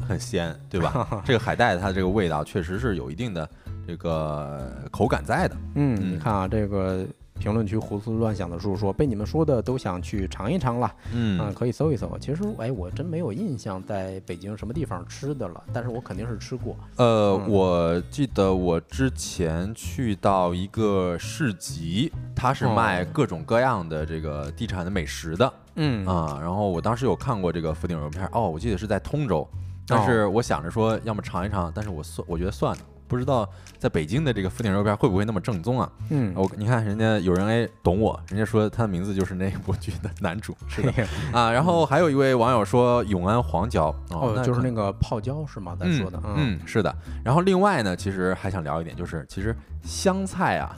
[0.06, 1.22] 很鲜，对吧？
[1.24, 3.48] 这个海带它这个味道确实是有一定的
[3.89, 5.57] 这个口感在的。
[5.76, 7.07] 嗯，你看啊，这个。
[7.41, 12.18] 评论区胡思乱想的叔叔说：“被你们说的都想去尝一尝了。”嗯，可以搜一搜。
[12.18, 16.76] 其实，哎，我真没有印象在北京什么地方吃的了，但是我肯定是吃过。
[16.97, 25.53] 呃，我记得我之前去到一个市集，它是卖各种各样的这个地产的美食的。
[25.76, 28.28] 嗯啊，然后我当时有看过这个福鼎肉片。
[28.32, 29.49] 哦，我记得是在通州，
[29.86, 32.82] 但是我想着说，要么尝一尝，但是我算，我觉得算了。
[33.09, 33.48] 不知道
[33.78, 35.90] 在北京的这个福鼎肉片会不会那么正宗啊？
[36.11, 40.92] 嗯，我你看人家有人哎懂我，人家说他的名字就是那部剧的男主，是的
[41.32, 41.50] 啊。
[41.50, 45.74] 然后还有一位网友说永安黄椒哦，就是那个泡椒是吗？
[45.80, 46.94] 咱说的嗯是的。
[47.24, 50.76] 然后另外呢，其实还想聊一点，就是其实香菜啊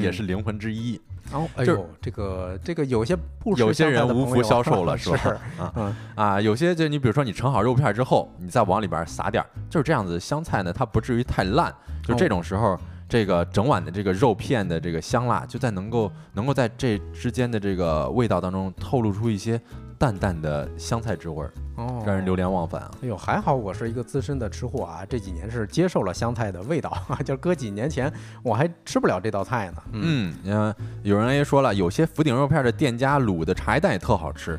[0.00, 1.00] 也是灵魂之一。
[1.32, 5.40] 哦，哎呦，这个这个有些不有些人无福消受了， 是吧？
[5.58, 11.72] 啊啊，有些就你比如说你盛好肉片之后，你再往里边撒点儿，就是这样子，香菜呢它不至于太烂，
[12.04, 12.78] 就这种时候，
[13.08, 19.60] 这个整碗的这个肉片的这个香辣就在能够能够在这之间的这个味道当中透露出一些。
[20.02, 22.90] 淡淡的香菜之味儿，哦，让人流连忘返啊！
[23.04, 26.92] 哎呦，还好我是一个资深的吃货啊，这几年是接受了香菜的味道，
[27.24, 29.82] 就搁几年前我还吃不了这道菜呢。
[29.92, 30.74] 嗯，你看
[31.04, 34.58] 有人也说了，有些福鼎肉片的店家卤的茶叶蛋也特好吃。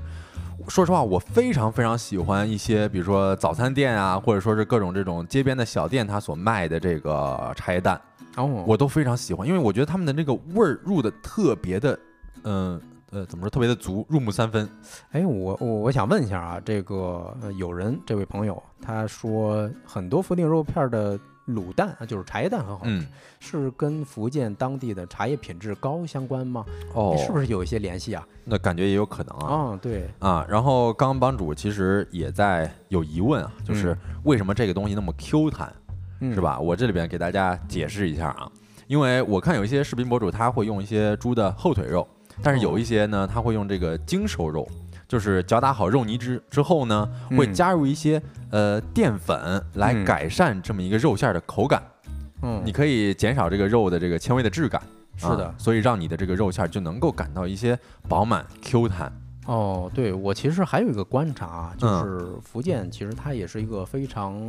[0.70, 8.00] 说实话，我非常非常喜欢一些，比如说早餐店啊，或者说是各种这种街边的小店，他所卖的这个茶叶蛋，
[8.38, 12.00] 哦，我都非常喜欢，因为我觉得他们的那个味儿入的特别的，
[12.44, 12.76] 嗯。
[12.76, 12.82] 呃，
[13.30, 14.70] 怎么说特别的足，入木三分。
[15.12, 23.08] 哎，我我我想问一下啊，这个有人这位朋友他说很多福鼎肉片的卤蛋啊，就是茶叶蛋很好吃，
[23.40, 26.66] 是跟福建当地的茶叶品质高相关吗？
[26.94, 28.26] 哦，是不是有一些联系啊？
[28.46, 29.48] 那感觉也有可能啊。
[29.54, 30.46] 啊，对啊。
[30.50, 35.74] 然后刚刚帮主其实也在有疑问啊，就是为什么这个东西那么 Q 弹，
[36.22, 36.58] 是吧？
[36.58, 38.50] 我这里边给大家解释一下啊，
[38.88, 42.08] 因为我看有一些视频博主他会用一些猪的后腿肉。
[42.42, 44.68] 但是有一些呢，他会用这个精瘦肉，
[45.08, 51.84] 就是搅打好肉泥之之后呢，会加入一些呃淀粉来改善这么一个肉馅的口感。
[52.42, 54.82] 嗯，你可以减少这个肉的这个纤维的质感。
[55.16, 57.78] 是的，所以让你的这个肉馅就能够感到一些
[58.10, 59.14] 饱满 Q 弹。
[59.46, 64.42] 哦，对我其实还有一个观察，就是福建其实它也是一个非常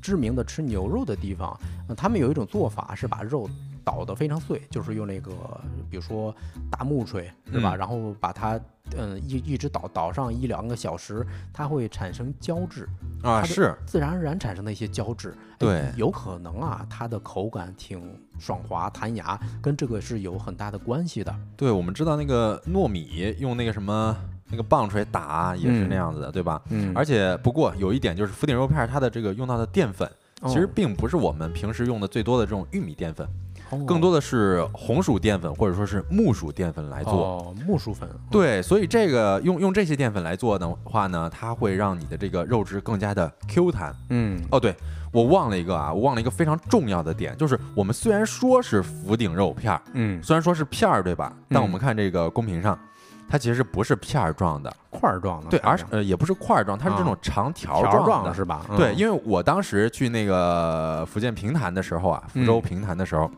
[0.00, 1.54] 知名的吃牛肉的地方。
[1.94, 3.46] 他们有一种做法是把肉。
[3.84, 5.32] 捣得非常碎，就是用那个，
[5.90, 6.34] 比如说
[6.70, 7.74] 大木锤，是吧？
[7.74, 8.60] 然后把它，
[8.96, 12.88] 嗯，一一直捣捣上一两个小时，它会产生胶质
[13.22, 15.34] 啊，是自然而然产生的一些胶质。
[15.58, 21.34] 对，有可能啊，它的口感挺爽滑弹牙，跟这个是有很大的关系的。
[21.56, 24.16] 对，我们知道那个糯米用那个什么
[24.50, 26.60] 那个棒槌打也是那样子的，对吧？
[26.70, 26.92] 嗯。
[26.94, 30.10] 而且不过有一点就是福鼎肉片它的这个用到的淀粉，
[30.46, 33.24] 其实并不是我们平时用的最多的这种玉米淀粉。
[33.86, 37.12] 更多的是红薯淀粉或者说是木薯淀粉来做。
[37.12, 38.08] 哦，木薯粉。
[38.30, 43.94] 对，所以这个用用这些淀粉来做的话呢，它会让你的这个肉质更加的 Q 弹。
[44.10, 44.74] 嗯，哦，对
[45.12, 51.32] 我忘了一个啊，我忘了一个非常重要的点，就是我们虽然说是福鼎肉片儿，嗯，虽然说是片儿，对吧？
[51.48, 52.78] 但我们看这个公屏上，
[53.28, 58.66] 它其实不是片儿状的，块儿状的，对，而是呃也不是块儿状，它是这种长条状的，是吧？
[58.76, 63.30] 对，因为我当时去那个福建平潭的时候啊，福州平潭的时候。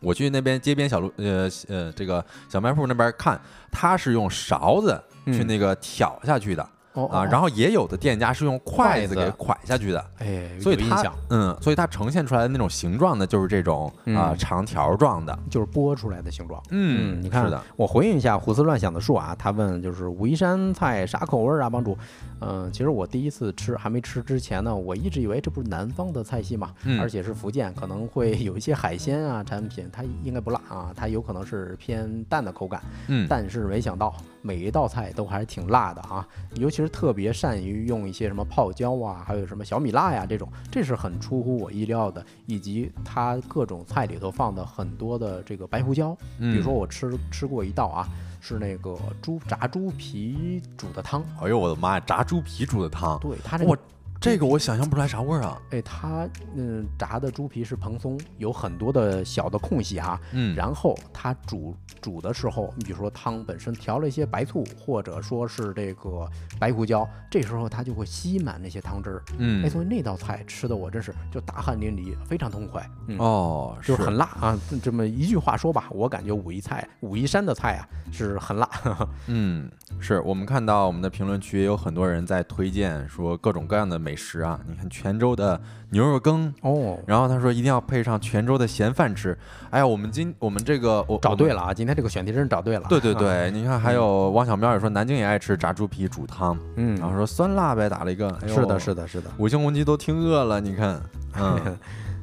[0.00, 3.40] 我去那边街边小路，呃呃，这个小卖铺那边看，
[3.70, 6.68] 他是用勺子去那个挑下去的。
[7.06, 16.62] 啊，然后也有的店家是用筷子给蒯下去的，哎，所以它，嗯，所以它呈现出来的那种形状呢，就是这种啊长条状的，就是剥出来的形状。
[16.70, 21.96] 嗯，你看，是的，我回应一下胡思乱想的树啊，他问就是武夷山菜啥口味啊，帮主？
[22.40, 32.80] 嗯，其实我第一次吃还没吃之前呢，我一直以为这不是南方的菜系嘛，而且是福建，可能会有一些海鲜啊产品，它应该不辣啊，它有可能是偏淡的口感。
[33.08, 34.14] 嗯，但是没想到。
[34.40, 42.24] 每一道菜都还是挺辣的啊，尤其是特别善于用一些什么泡椒啊，还有什么小米辣呀这种，这是很出乎我意料的。
[42.46, 48.08] 以及它各种菜里头放的很多的这个白胡椒，比如说我吃吃过一道啊，
[48.40, 51.22] 是那个猪炸猪皮煮的汤。
[51.42, 53.18] 哎呦我的妈呀，炸猪皮煮的汤！
[53.20, 53.78] 对它这个
[54.20, 55.60] 这个我想象不出来啥味儿啊。
[55.70, 60.20] 哎，它嗯炸的猪皮是蓬松，有很多的小的空隙哈。
[60.32, 69.22] 嗯，然后它煮煮的时候，你比如说汤本身调了一些白醋，或者说是这个白胡椒，这时候它就会吸满那些汤汁儿。
[69.38, 72.84] 嗯，哎，所以那道菜吃的我真是就大汗淋漓，非常痛快。
[73.18, 74.58] 哦，就是很辣啊。
[74.82, 78.68] 这么一句话说吧，我感觉武夷菜、武夷山的菜啊是很辣。
[79.28, 84.58] 嗯，是我们看到我们的评论区也有很多人在推荐说各种各样的美食啊。
[84.66, 89.36] 你看泉州的牛肉羹哦，然后他说一定要配上泉州的咸饭吃。
[89.68, 92.86] 哎呀，我们今我们这个我找对了啊，今天这个选题真是找对了。
[92.88, 98.34] 对对对，你看还有汪小喵也说南京也爱吃炸猪皮煮汤，嗯，然后说酸辣呗，打了一个。
[98.46, 99.30] 是的，是的，是的。
[99.36, 100.98] 五星红旗都听饿了，你看，
[101.38, 101.78] 嗯。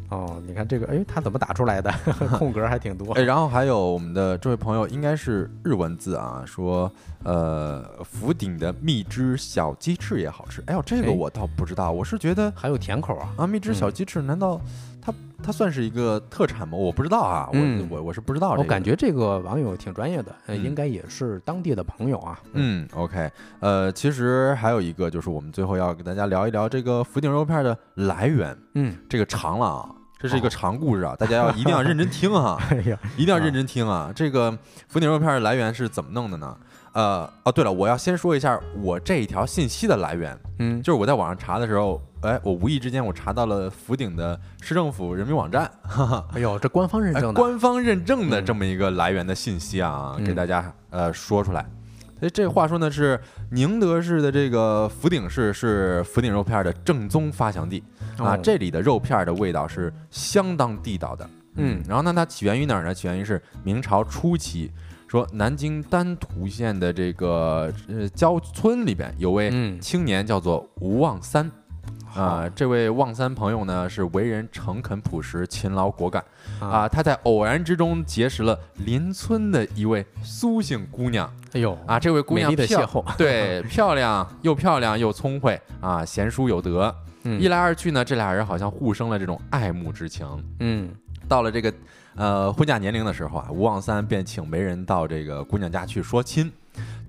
[0.10, 1.92] 哦，你看这个，哎，他怎么打出来的？
[2.38, 3.14] 空格还挺多。
[3.14, 6.92] 哎，然后还有我们的这位朋友，应该是日文字啊，说，
[7.24, 10.64] 呃，福鼎的蜜汁小鸡翅也好吃。
[10.68, 13.30] 哎呦，这个我倒不知道，我是觉得还有甜口啊。
[13.38, 14.62] 啊，蜜汁小鸡翅，难道
[15.02, 15.12] 它
[15.44, 16.78] 它算是一个特产吗？
[16.78, 18.52] 我不知道啊，我我我是不知道。
[18.52, 22.40] 我感觉这个网友挺专业的，应该也是当地的朋友啊。
[22.54, 23.30] 嗯，OK，
[23.60, 28.56] 呃，其实还有一个就是我们最后要给大家聊一聊这个福鼎肉片的来源。
[28.76, 29.90] 嗯，这个长了啊。
[30.18, 32.60] 这是一个长故事啊，大家要一定要认真听 哈，
[33.18, 34.12] 一定要认真听啊。
[34.16, 34.58] 这个
[34.88, 36.58] 福鼎肉片的来源是怎么弄的呢？
[36.94, 51.66] 呃，哦，对了，我要先说一下我这一条信息的来源，嗯，就是我在网上查的时候，哎，我无意之间我查到了福鼎的市政府人民网站，哈哈，哎呦，这官方认证的，官方认证的这么一个来源的信息啊，给大家呃说出来。
[52.26, 53.20] 所以这话说呢，是
[53.52, 57.84] 宁德市的这个福鼎市是福鼎肉片的正宗发祥地
[58.18, 61.30] 啊，这里的肉片的味道是相当地道的。
[61.58, 62.92] 嗯，然后呢，它起源于哪儿呢？
[62.92, 64.72] 起源于是明朝初期，
[65.08, 71.52] 说南京丹徒县的这个呃郊村里边有位青年叫做吴望三。
[72.16, 76.24] 啊，这位望三朋友呢是为人诚恳朴实、勤劳果敢
[76.60, 76.88] 啊。
[76.88, 81.30] 他在偶然之中结识了邻村的一位苏姓姑娘。
[81.54, 86.94] 哎呦啊，这位姑娘的邂逅，对，漂亮又漂亮又聪慧啊，贤淑有德。
[87.24, 90.28] 一来二去呢，这俩人好像互生了这种爱慕之情。
[90.60, 90.90] 嗯，
[91.28, 91.74] 到了这个
[92.16, 96.52] 呃婚嫁年龄的时候啊，吴望三便请媒人到这个姑娘家去说亲。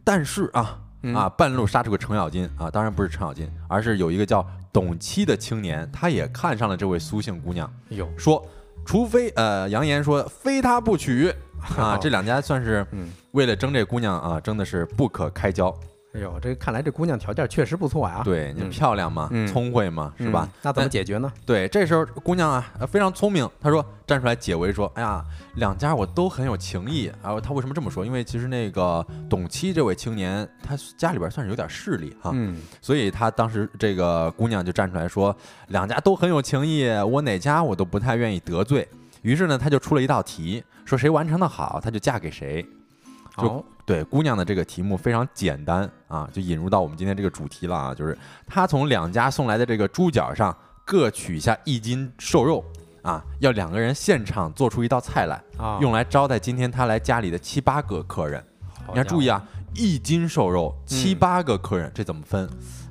[0.03, 0.79] 但是啊。
[1.15, 2.69] 啊，半路杀出个程咬金啊！
[2.69, 4.45] 当然不是程咬金，而是有一个叫
[4.77, 7.73] 董妻的青年，他也看上了这位苏姓姑娘。
[8.19, 8.47] 说
[8.85, 11.33] 除非呃，扬言说非她不娶
[11.79, 11.97] 啊！
[11.97, 12.87] 这两家算是
[13.31, 15.75] 为了争这姑娘啊，争的是不可开交。
[16.17, 18.23] 哎呦，这看来这姑娘条件确实不错呀。
[18.25, 20.49] 对你漂亮嘛，聪慧嘛，是吧？
[20.63, 21.31] 那怎么解决呢？
[21.45, 25.23] 对，这时候姑娘啊非常聪明，她说站出来解围说：“哎呀，
[25.57, 28.05] 两家我都很有情义。”然后她为什么这么说？
[28.07, 32.31] 因为其实那个董七这位青年，他家里边算是有点势力哈，
[32.81, 35.37] 所以他当时这个姑娘就站出来说
[35.69, 38.89] ：“两家都很有情义，我哪家我都不太愿意得罪。”
[39.21, 42.65] 于是呢，他就出了一道题，说谁完成的好，他就嫁给谁。
[43.37, 52.65] 就对姑娘的这个题目非常简单啊，就引入到我们今天这个主题了啊，就是他从两家送来的这个猪脚上各取下一斤瘦肉
[53.03, 58.45] 啊，要两个人现场做出一道菜来啊，用来招待今天他来家里的七八个客人。
[58.93, 59.43] 你要注意啊，
[59.75, 62.49] 一斤瘦肉七八个客人，这怎么分？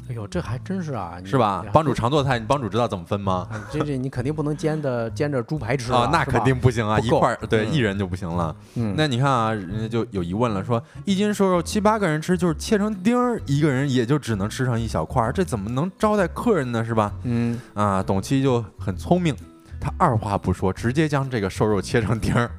[0.08, 1.66] 哎呦，这还真是啊，是吧？
[1.74, 3.48] 帮主常做菜，你帮主知道怎么分吗？
[3.72, 8.56] 这这你肯定不能煎的煎着猪排吃啊，那肯定不行啊，一块儿对一人就不行了。
[8.76, 16.86] 嗯，那你看啊，人家就有疑问了，说一斤瘦肉七八个人吃，就是切成丁儿，一个人也就只能吃上一小块儿，这怎么能招待客人呢？
[16.86, 17.12] 是吧？
[17.24, 19.36] 嗯啊，董七就很聪明，
[19.82, 22.52] 他二话不说，直接将这个瘦肉切成丁儿，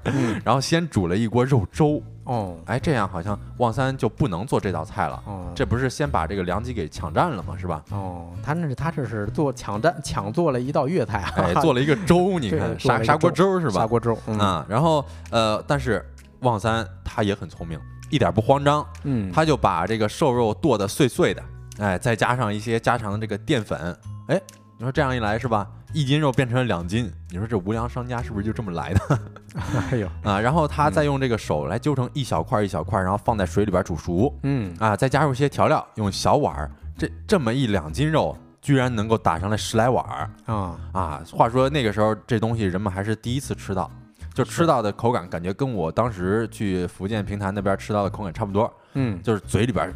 [0.45, 2.03] 然后先煮了一锅肉粥。
[2.27, 5.23] 哦，哎，这样好像望三就不能做这道菜了。
[5.27, 7.57] 哦，这不是先把这个良机给抢占了吗？
[7.59, 7.83] 是吧？
[7.91, 13.81] 哦，他那是他这是做抢占抢做了一道粤菜，哎，做了一个粥， 你看砂砂锅粥是吧？
[13.81, 16.05] 砂锅粥啊，然后呃，但是
[16.41, 21.43] 望三他也很聪明，一点不慌张，嗯，他就把这个瘦肉剁得碎碎的，
[21.79, 23.97] 哎，再加上一些家常的这个淀粉，
[24.27, 24.41] 哎，
[24.79, 25.67] 你说这样一来是吧？
[25.93, 29.21] 一斤肉变成了两斤，你说这无良商家是不是就这么来的？
[29.91, 30.41] 哎呦 啊！
[30.41, 34.35] 然后他再用这个手来揪成一小块一小块，然后放在水里边煮熟。
[34.43, 41.23] 嗯啊，再加入一些调料，用小碗儿，这这么一两斤肉，居然能够打上来十来碗儿啊啊！
[41.31, 43.91] 话说那个时候这东西人们还是第一次吃到，
[44.33, 48.73] 就吃到的口感感觉跟我当时去福建平潭那边吃到的口感差不多。
[48.95, 49.93] 嗯，就是嘴里边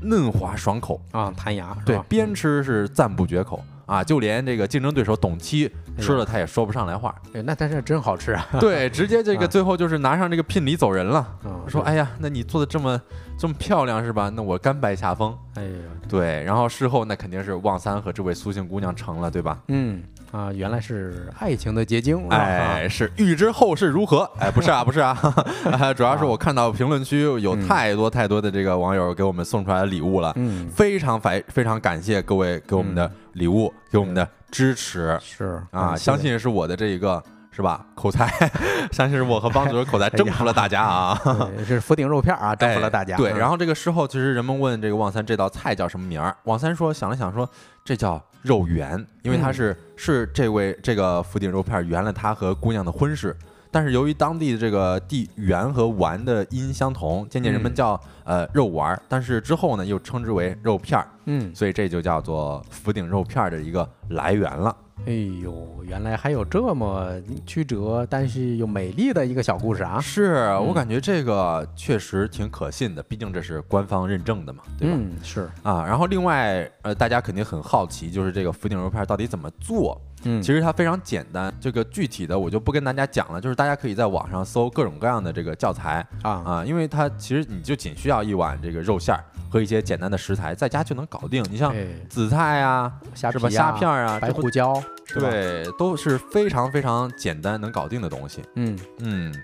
[0.00, 1.76] 嫩滑爽口啊，弹牙。
[1.84, 3.62] 对，边吃是赞不绝口。
[3.88, 5.68] 啊，就连这个竞争对手董七
[5.98, 7.14] 吃了他也说不上来话。
[7.32, 8.46] 哎，那但是真好吃啊！
[8.60, 11.26] 对，直接这个最后就是拿上这个聘礼走人了，
[11.66, 13.00] 说：“哎呀，那你做的这么
[13.38, 14.30] 这么漂亮是吧？
[14.34, 15.70] 那我甘拜下风。”哎呀，
[16.06, 19.58] 对，然后事后那肯定是旺三和这位苏姓姑娘成了，对吧？
[19.68, 20.02] 嗯。
[20.30, 24.30] 啊，原来是爱情的结晶，哎，是预知后事如何？
[24.38, 25.16] 哎，不是啊，不是啊，
[25.96, 37.22] 主要是我看到评论区有太多太多的这个网友给我们送出来的礼物了，嗯，非常非非常感谢各位给我们的礼物，给我们的支持，是啊，相信是我的这一个。
[37.50, 37.84] 是吧？
[37.96, 38.28] 口才，
[38.92, 41.20] 相信是我和帮主的口才征服了大家啊！
[41.66, 43.16] 是福鼎肉片啊， 征服了大家。
[43.16, 46.36] 对，然后这个事后，其实人们问这个旺三这道菜叫什么名儿？
[46.44, 47.50] 旺三说想了想说，
[47.84, 53.36] 这叫肉圆，因为他是是这位这个福鼎肉片圆了他和姑娘的婚事。
[53.70, 61.08] 但是由于当地的这个地圆和丸的音相同，渐渐人们叫呃肉丸，但是之后呢又称之为肉片儿。
[61.26, 64.74] 嗯，所以这就叫做福鼎肉片的一个来源了。
[65.06, 67.12] 哎呦，原来还有这么
[67.46, 70.00] 曲折但是又美丽的一个小故事啊！
[70.00, 74.96] 是我感觉这个确实挺可信的，毕竟这是官方认证的嘛，对吧？
[74.98, 75.86] 嗯，是啊。
[75.86, 80.00] 然后另外，呃，大家肯定很好奇，就是这个福鼎肉片到底怎么做？
[80.24, 89.22] 嗯，其实它非常简单，这个具体的我就不跟大家讲了，就是大家可以在网上搜各种各样的这个教材啊啊，因为它其实你就仅需要一碗这个肉馅儿。
[89.50, 91.42] 和一些简单的食材，在家就能搞定。
[91.50, 91.74] 你像
[92.06, 93.48] 紫菜啊，是吧？
[93.48, 94.74] 虾片啊，白胡椒，
[95.14, 98.42] 对，都是非常非常简单能搞定的东西。
[98.56, 99.34] 嗯嗯，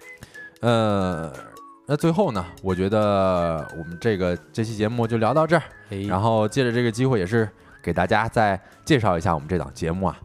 [0.61, 1.33] 呃，
[1.87, 5.62] 那最后呢，我觉得我们这个这期节目就聊到这儿。
[6.07, 7.49] 然后借着这个机会，也是
[7.83, 10.18] 给大家再介绍一下我们这档节目啊。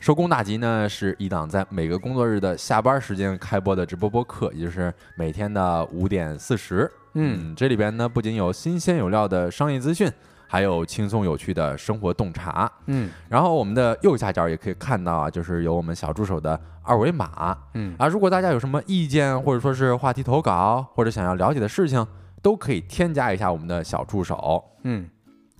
[0.00, 6.90] 收工大吉呢，是一档在每个工作日的下班时间开播的直播播客，也就是每天的五点四十。
[7.14, 10.10] 嗯，这里边呢不仅有新鲜有料的商业资讯，
[10.46, 12.70] 还有轻松有趣的生活洞察。
[12.86, 17.58] 嗯，然后我们的右下角也可以看到啊，就是有我们小助手的二维码。
[17.74, 22.06] 嗯啊，如果大家有什么意见或者说是话题投稿，或者想要了解的事情，
[22.40, 24.64] 都可以添加一下我们的小助手。
[24.84, 25.10] 嗯。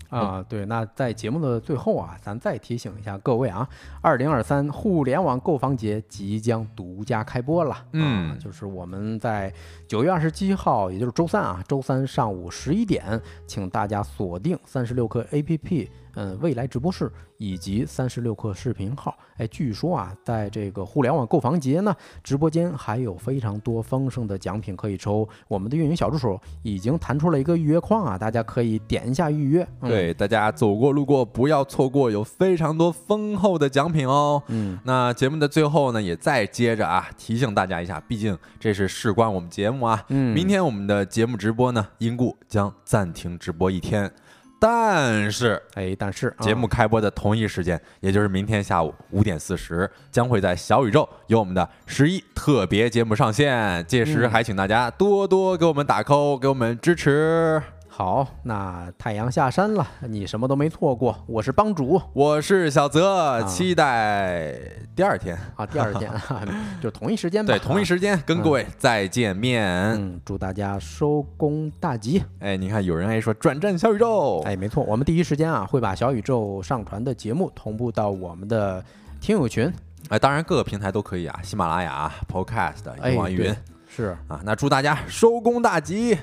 [0.09, 3.67] 啊，对，那在节目的最后啊，咱再提醒一下各位啊，
[4.01, 7.77] 二零二三互联网购房节即将独家开播了。
[7.93, 9.53] 嗯，就是我们在
[9.87, 15.87] 九月二十七号，也就是周三啊，周三上午十一点，请大家锁定三十六氪 APP。
[16.19, 25.27] 嗯，未来直播室以及三十六课视频号，哎，据说啊，在这个互联网购房节呢，直播间还有非常多丰盛的奖品可以抽。
[25.47, 29.65] 我们的运营小助手已经弹出了一个预约框啊，大家可以点一下预约。
[29.79, 34.43] 对，大家走过路过不要错过，有非常多丰厚的奖品哦。
[34.47, 40.03] 嗯，那节目的最后呢，也再接着啊，提醒大家一下，毕竟这是事关我们节目啊。
[40.09, 44.11] 嗯，明天我们的节目直播呢，因故将暂停直播一天。
[44.59, 53.85] 但是，哎，但是节目开播的同一时间，也就是明天下午五点四十，将会在小宇宙有我们的十一特别节目上线。
[53.85, 57.61] 届时还请大家多多给我们打 call，给我们支持。
[57.99, 61.21] 好，那太阳下山了，你什么都没错过。
[61.27, 64.57] 我是帮主，我是小泽，期待
[64.95, 66.09] 第二天啊，第二天
[66.81, 67.53] 就同一时间吧。
[67.53, 69.65] 对，同一时间跟各位再见面。
[69.65, 72.23] 嗯，祝大家收工大吉。
[72.39, 74.41] 哎，你看有人还说转战小宇宙。
[74.45, 78.81] 哎，没错，我们第一时间啊会把小宇宙上传的节目同步到我们的
[79.19, 79.69] 听友群。
[80.07, 83.53] 哎，当然各个平台都可以啊，喜马拉雅、Podcast、网易云
[83.93, 84.39] 是啊。
[84.45, 86.17] 那祝大家收工大吉。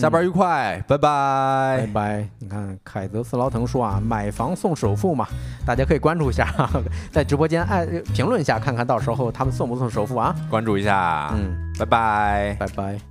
[0.00, 2.28] 下班愉快，拜拜拜拜。
[2.38, 5.26] 你看，凯泽斯劳滕说啊，买房送首付嘛，
[5.66, 6.48] 大家可以关注一下，
[7.12, 10.34] 在直播间哎评论一下，看看到时候他们送不送首付啊？
[10.48, 13.09] 关注一下，嗯，拜拜拜拜。